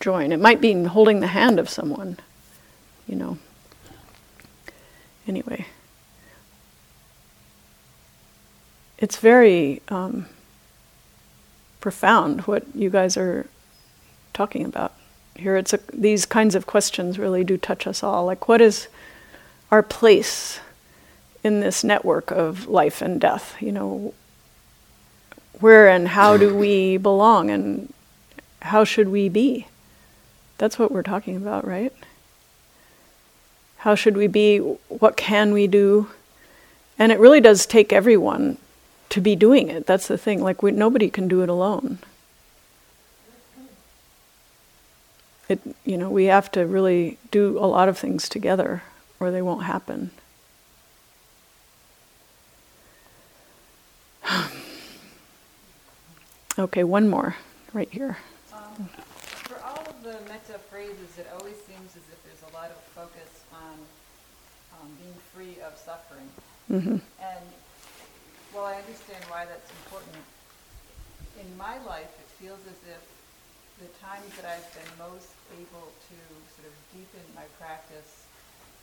join. 0.00 0.32
It 0.32 0.40
might 0.40 0.60
be 0.60 0.84
holding 0.84 1.20
the 1.20 1.28
hand 1.28 1.58
of 1.58 1.68
someone, 1.68 2.18
you 3.06 3.16
know. 3.16 3.38
Anyway. 5.28 5.66
It's 8.98 9.18
very 9.18 9.82
um, 9.88 10.26
profound 11.80 12.42
what 12.42 12.64
you 12.74 12.90
guys 12.90 13.16
are 13.16 13.46
talking 14.32 14.64
about 14.64 14.92
here. 15.34 15.56
It's 15.56 15.72
a, 15.72 15.80
these 15.92 16.24
kinds 16.26 16.54
of 16.54 16.66
questions 16.66 17.18
really 17.18 17.44
do 17.44 17.56
touch 17.56 17.86
us 17.86 18.02
all. 18.02 18.24
Like, 18.24 18.48
what 18.48 18.60
is 18.60 18.88
our 19.70 19.82
place 19.82 20.60
in 21.44 21.60
this 21.60 21.84
network 21.84 22.30
of 22.30 22.66
life 22.68 23.02
and 23.02 23.20
death? 23.20 23.56
You 23.60 23.72
know, 23.72 24.14
where 25.60 25.88
and 25.88 26.08
how 26.08 26.36
do 26.36 26.54
we 26.54 26.96
belong, 27.10 27.50
and 27.50 27.92
how 28.62 28.84
should 28.84 29.08
we 29.08 29.28
be? 29.28 29.66
That's 30.58 30.78
what 30.78 30.90
we're 30.90 31.02
talking 31.02 31.36
about, 31.36 31.66
right? 31.66 31.92
How 33.78 33.94
should 33.94 34.16
we 34.16 34.26
be? 34.26 34.58
What 34.58 35.18
can 35.18 35.52
we 35.52 35.66
do? 35.66 36.08
And 36.98 37.12
it 37.12 37.18
really 37.18 37.42
does 37.42 37.66
take 37.66 37.92
everyone 37.92 38.56
to 39.10 39.20
be 39.20 39.36
doing 39.36 39.68
it. 39.68 39.86
That's 39.86 40.08
the 40.08 40.18
thing. 40.18 40.42
Like 40.42 40.62
we, 40.62 40.70
nobody 40.72 41.10
can 41.10 41.28
do 41.28 41.42
it 41.42 41.48
alone. 41.48 41.98
It, 45.48 45.60
you 45.84 45.96
know, 45.96 46.10
we 46.10 46.24
have 46.24 46.50
to 46.52 46.66
really 46.66 47.18
do 47.30 47.56
a 47.58 47.66
lot 47.66 47.88
of 47.88 47.96
things 47.96 48.28
together, 48.28 48.82
or 49.20 49.30
they 49.30 49.42
won't 49.42 49.62
happen. 49.62 50.10
okay, 56.58 56.82
one 56.82 57.08
more 57.08 57.36
right 57.72 57.88
here. 57.92 58.18
Um, 58.52 58.88
For 59.44 59.62
all 59.62 59.84
of 59.88 60.02
the 60.02 60.18
metta 60.28 60.58
phrases, 60.68 61.16
it 61.16 61.28
always 61.38 61.54
seems 61.54 61.94
as 61.94 62.02
if 62.10 62.20
there's 62.24 62.42
a 62.52 62.54
lot 62.56 62.70
of 62.70 62.76
focus 62.94 63.44
on 63.52 63.78
um, 64.80 64.88
being 65.00 65.14
free 65.32 65.62
of 65.62 65.78
suffering. 65.78 66.28
Mm-hmm. 66.68 66.96
And 67.22 67.44
while 68.56 68.72
I 68.72 68.80
understand 68.80 69.20
why 69.28 69.44
that's 69.44 69.68
important, 69.84 70.16
in 71.36 71.44
my 71.60 71.76
life, 71.84 72.08
it 72.08 72.28
feels 72.40 72.64
as 72.64 72.80
if 72.88 73.04
the 73.84 73.92
times 74.00 74.32
that 74.40 74.48
I've 74.48 74.64
been 74.72 74.88
most 74.96 75.28
able 75.52 75.92
to 75.92 76.16
sort 76.56 76.64
of 76.64 76.74
deepen 76.88 77.20
my 77.36 77.44
practice 77.60 78.24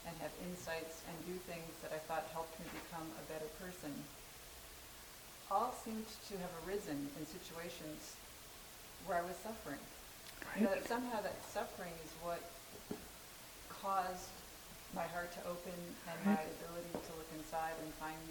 and 0.05 0.13
have 0.21 0.29
insights 0.45 1.01
and 1.09 1.17
do 1.25 1.33
things 1.49 1.73
that 1.81 1.89
I 1.89 1.97
thought 2.05 2.29
helped 2.37 2.53
me 2.61 2.69
become 2.69 3.09
a 3.17 3.25
better 3.25 3.49
person, 3.57 3.89
all 5.49 5.73
seemed 5.81 6.05
to 6.29 6.37
have 6.37 6.53
arisen 6.61 7.09
in 7.17 7.25
situations 7.25 8.13
where 9.09 9.17
I 9.17 9.25
was 9.25 9.41
suffering. 9.41 9.81
You 10.53 10.69
know, 10.69 10.77
that 10.77 10.85
somehow 10.85 11.25
that 11.25 11.41
suffering 11.49 11.97
is 12.05 12.13
what 12.21 12.45
caused 13.73 14.29
my 14.93 15.09
heart 15.09 15.33
to 15.33 15.41
open 15.49 15.73
and 16.05 16.17
my 16.29 16.37
ability 16.37 16.93
to 16.93 17.11
look 17.17 17.31
inside 17.33 17.73
and 17.81 17.89
find 17.97 18.21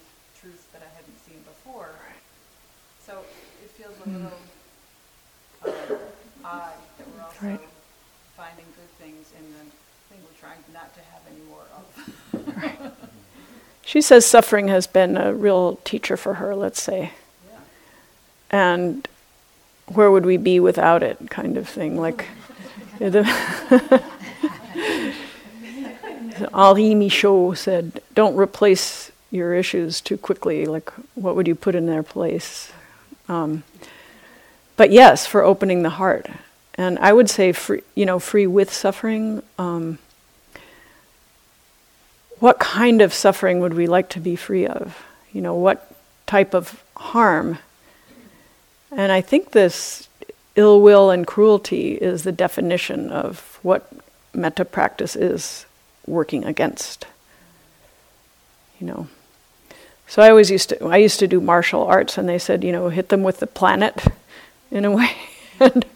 truths 0.43 0.65
that 0.73 0.83
I 0.83 0.91
hadn't 0.97 1.19
seen 1.25 1.39
before. 1.45 1.91
So 3.07 3.21
it 3.63 3.71
feels 3.71 3.95
a 4.05 4.09
little 4.11 4.33
um, 5.65 5.99
odd 6.45 6.73
that 6.99 7.07
we're 7.07 7.23
also 7.23 7.47
Right. 7.47 7.61
finding 8.37 8.65
good 8.75 8.91
things 8.99 9.31
in 9.39 9.45
the 9.53 9.65
thing 10.11 10.19
we're 10.25 10.41
trying 10.41 10.59
not 10.75 10.93
to 10.95 11.01
have 11.01 11.23
any 11.31 11.43
more 11.49 11.67
of. 11.77 12.93
She 13.85 14.01
says 14.01 14.27
suffering 14.27 14.69
has 14.69 14.87
been 14.89 15.17
a 15.17 15.33
real 15.33 15.77
teacher 15.85 16.17
for 16.17 16.35
her, 16.35 16.57
let's 16.57 16.83
say. 16.83 17.13
Yeah. 17.49 17.59
And 18.51 19.09
where 19.87 20.11
would 20.11 20.27
we 20.27 20.37
be 20.39 20.59
without 20.59 21.03
it, 21.05 21.31
kind 21.31 21.57
of 21.57 21.69
thing. 21.69 22.01
Like, 22.01 22.27
the 22.99 23.23
Henri 26.53 26.95
Michaux 26.95 27.57
said, 27.57 28.01
don't 28.15 28.37
replace 28.37 29.12
your 29.33 29.55
issues 29.55 30.01
too 30.01 30.17
quickly. 30.17 30.67
Like, 30.67 30.93
what 31.15 31.35
would 31.35 31.49
you 31.49 31.57
put 31.57 31.75
in 31.75 31.87
their 31.87 32.03
place? 32.05 32.71
Um, 33.29 33.65
but 34.77 34.93
yes, 34.93 35.27
for 35.27 35.43
opening 35.43 35.83
the 35.83 35.91
heart. 35.91 36.29
And 36.75 36.99
I 36.99 37.13
would 37.13 37.29
say, 37.29 37.53
free, 37.53 37.83
you 37.95 38.07
know, 38.07 38.19
free 38.19 38.47
with 38.47 38.73
suffering. 38.73 39.43
Um, 39.59 39.99
what 42.39 42.59
kind 42.59 43.01
of 43.01 43.13
suffering 43.15 43.61
would 43.61 43.75
we 43.75 43.87
like 43.87 44.11
to 44.11 44.21
be 44.21 44.37
free 44.37 44.67
of? 44.67 45.03
You 45.33 45.41
know, 45.41 45.55
what 45.55 45.95
type 46.27 46.55
of 46.55 46.83
harm? 46.97 47.59
And 48.91 49.11
I 49.11 49.23
think 49.23 49.53
this 49.53 50.09
ill 50.57 50.83
will 50.83 51.11
and 51.11 51.27
cruelty 51.27 51.95
is 51.95 52.25
the 52.25 52.33
definition 52.33 53.11
of 53.11 53.59
what 53.63 53.91
metta 54.35 54.67
practice 54.67 55.17
is 55.17 55.65
working 56.07 56.45
against. 56.45 57.07
You 58.79 58.87
know. 58.87 59.09
So 60.13 60.21
I 60.21 60.29
always 60.29 60.51
used 60.51 60.69
to 60.69 60.85
I 60.85 60.99
used 60.99 61.21
to 61.21 61.27
do 61.27 61.41
martial 61.41 61.85
arts 61.85 62.19
and 62.19 62.29
they 62.29 62.39
said, 62.39 62.63
you 62.63 62.71
know, 62.71 62.91
hit 62.91 63.09
them 63.09 63.23
with 63.23 63.39
the 63.41 63.47
planet 63.47 63.99
in 64.71 64.85
a 64.85 64.91
way. 64.91 65.11
and 65.59 65.87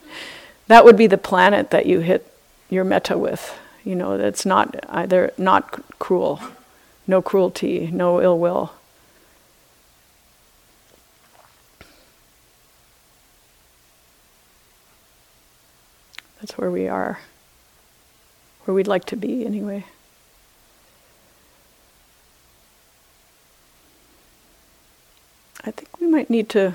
that 0.69 0.87
would 0.87 0.97
be 0.97 1.07
the 1.07 1.19
planet 1.19 1.69
that 1.71 1.85
you 1.85 2.01
hit 2.01 2.27
your 2.71 2.83
metta 2.83 3.19
with. 3.19 3.55
You 3.85 3.95
know, 3.95 4.17
that's 4.17 4.47
not 4.47 4.75
either 4.89 5.35
not 5.37 5.99
cruel, 5.99 6.41
no 7.07 7.21
cruelty, 7.21 7.91
no 7.93 8.23
ill 8.23 8.39
will. 8.39 8.73
That's 16.41 16.57
where 16.57 16.71
we 16.71 16.89
are, 16.89 17.19
where 18.65 18.75
we'd 18.75 18.89
like 18.89 19.05
to 19.07 19.17
be 19.17 19.45
anyway. 19.45 19.85
I 25.67 25.73
think 25.73 26.01
we 26.01 26.07
might 26.07 26.31
need 26.31 26.49
to. 26.51 26.75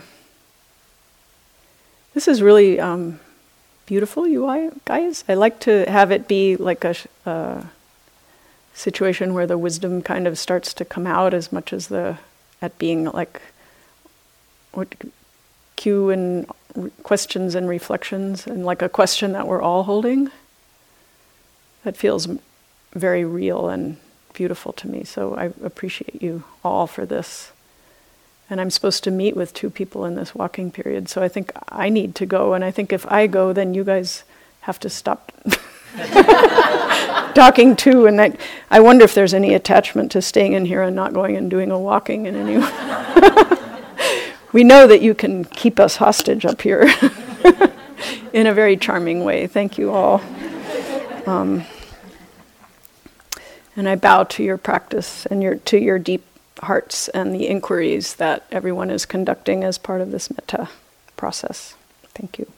This 2.14 2.28
is 2.28 2.42
really 2.42 2.80
um, 2.80 3.22
beautiful, 3.86 4.28
you 4.28 4.74
guys. 4.84 5.24
I 5.30 5.36
like 5.36 5.60
to 5.62 5.90
have 5.90 6.12
it 6.12 6.28
be 6.28 6.58
like 6.58 6.84
a 6.84 7.70
situation 8.74 9.34
where 9.34 9.48
the 9.48 9.58
wisdom 9.58 10.02
kind 10.02 10.28
of 10.28 10.38
starts 10.38 10.74
to 10.74 10.86
come 10.86 11.08
out 11.08 11.34
as 11.34 11.52
much 11.52 11.72
as 11.72 11.88
the 11.88 12.18
at 12.62 12.78
being 12.78 13.06
like 13.06 13.42
what 14.74 14.94
cue 15.76 16.10
and 16.10 16.50
questions 17.04 17.56
and 17.56 17.68
reflections 17.68 18.46
and 18.46 18.66
like 18.66 18.82
a 18.82 18.90
question 18.90 19.32
that 19.34 19.48
we're 19.48 19.62
all 19.62 19.84
holding. 19.84 20.30
That 21.84 21.98
feels 21.98 22.28
very 22.94 23.26
real 23.26 23.70
and 23.70 23.98
beautiful 24.34 24.74
to 24.74 24.88
me. 24.88 25.04
So 25.04 25.36
I 25.36 25.46
appreciate 25.64 26.22
you 26.22 26.44
all 26.64 26.88
for 26.88 27.06
this. 27.06 27.52
And 28.52 28.60
I'm 28.60 28.70
supposed 28.70 29.06
to 29.06 29.12
meet 29.12 29.38
with 29.38 29.54
two 29.54 29.70
people 29.70 30.04
in 30.04 30.16
this 30.16 30.36
walking 30.36 30.72
period, 30.72 31.08
so 31.08 31.24
I 31.24 31.30
think 31.30 31.54
I 31.70 31.88
need 31.88 32.16
to 32.16 32.26
go. 32.26 32.54
And 32.54 32.66
I 32.66 32.70
think 32.70 32.92
if 32.92 33.10
I 33.10 33.26
go, 33.26 33.54
then 33.54 33.74
you 33.74 33.86
guys 33.86 34.26
have 34.62 34.78
to 34.82 34.90
stop 34.90 35.32
talking 37.34 37.78
too. 37.78 38.08
And 38.08 38.20
I, 38.20 38.34
I 38.70 38.82
wonder 38.82 39.06
if 39.06 39.14
there's 39.14 39.34
any 39.34 39.54
attachment 39.54 40.12
to 40.12 40.22
staying 40.22 40.52
in 40.52 40.66
here 40.66 40.82
and 40.82 40.94
not 40.94 41.14
going 41.14 41.38
and 41.38 41.50
doing 41.50 41.72
a 41.72 41.80
walking 41.80 42.26
in 42.26 42.36
any 42.36 42.58
way. 42.58 43.58
we 44.52 44.66
know 44.66 44.86
that 44.86 45.02
you 45.02 45.16
can 45.16 45.46
keep 45.46 45.80
us 45.80 45.96
hostage 45.96 46.44
up 46.44 46.62
here 46.62 46.82
in 48.34 48.48
a 48.48 48.54
very 48.54 48.76
charming 48.76 49.24
way. 49.24 49.48
Thank 49.48 49.78
you 49.78 49.92
all. 49.92 50.22
Um, 51.26 51.64
and 53.78 53.88
I 53.88 53.96
bow 53.96 54.26
to 54.26 54.44
your 54.44 54.58
practice 54.58 55.26
and 55.28 55.42
your 55.42 55.56
to 55.56 55.78
your 55.78 55.98
deep 55.98 56.26
hearts 56.62 57.08
and 57.10 57.34
the 57.34 57.48
inquiries 57.48 58.16
that 58.16 58.46
everyone 58.52 58.90
is 58.90 59.06
conducting 59.06 59.64
as 59.64 59.78
part 59.78 60.02
of 60.02 60.12
this 60.12 60.30
metta 60.30 60.70
process. 61.18 61.76
Thank 62.14 62.40
you. 62.40 62.52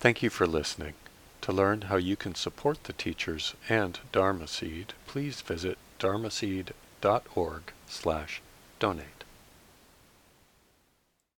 Thank 0.00 0.22
you 0.22 0.30
for 0.30 0.46
listening. 0.46 0.94
To 1.42 1.52
learn 1.52 1.82
how 1.82 1.96
you 1.96 2.16
can 2.16 2.34
support 2.34 2.84
the 2.84 2.92
teachers 2.92 3.54
and 3.68 3.98
Dharma 4.12 4.46
Seed, 4.46 4.94
please 5.06 5.40
visit 5.42 5.78
dharmaseed.org 5.98 7.62
slash 7.86 8.42
donate. 8.78 9.19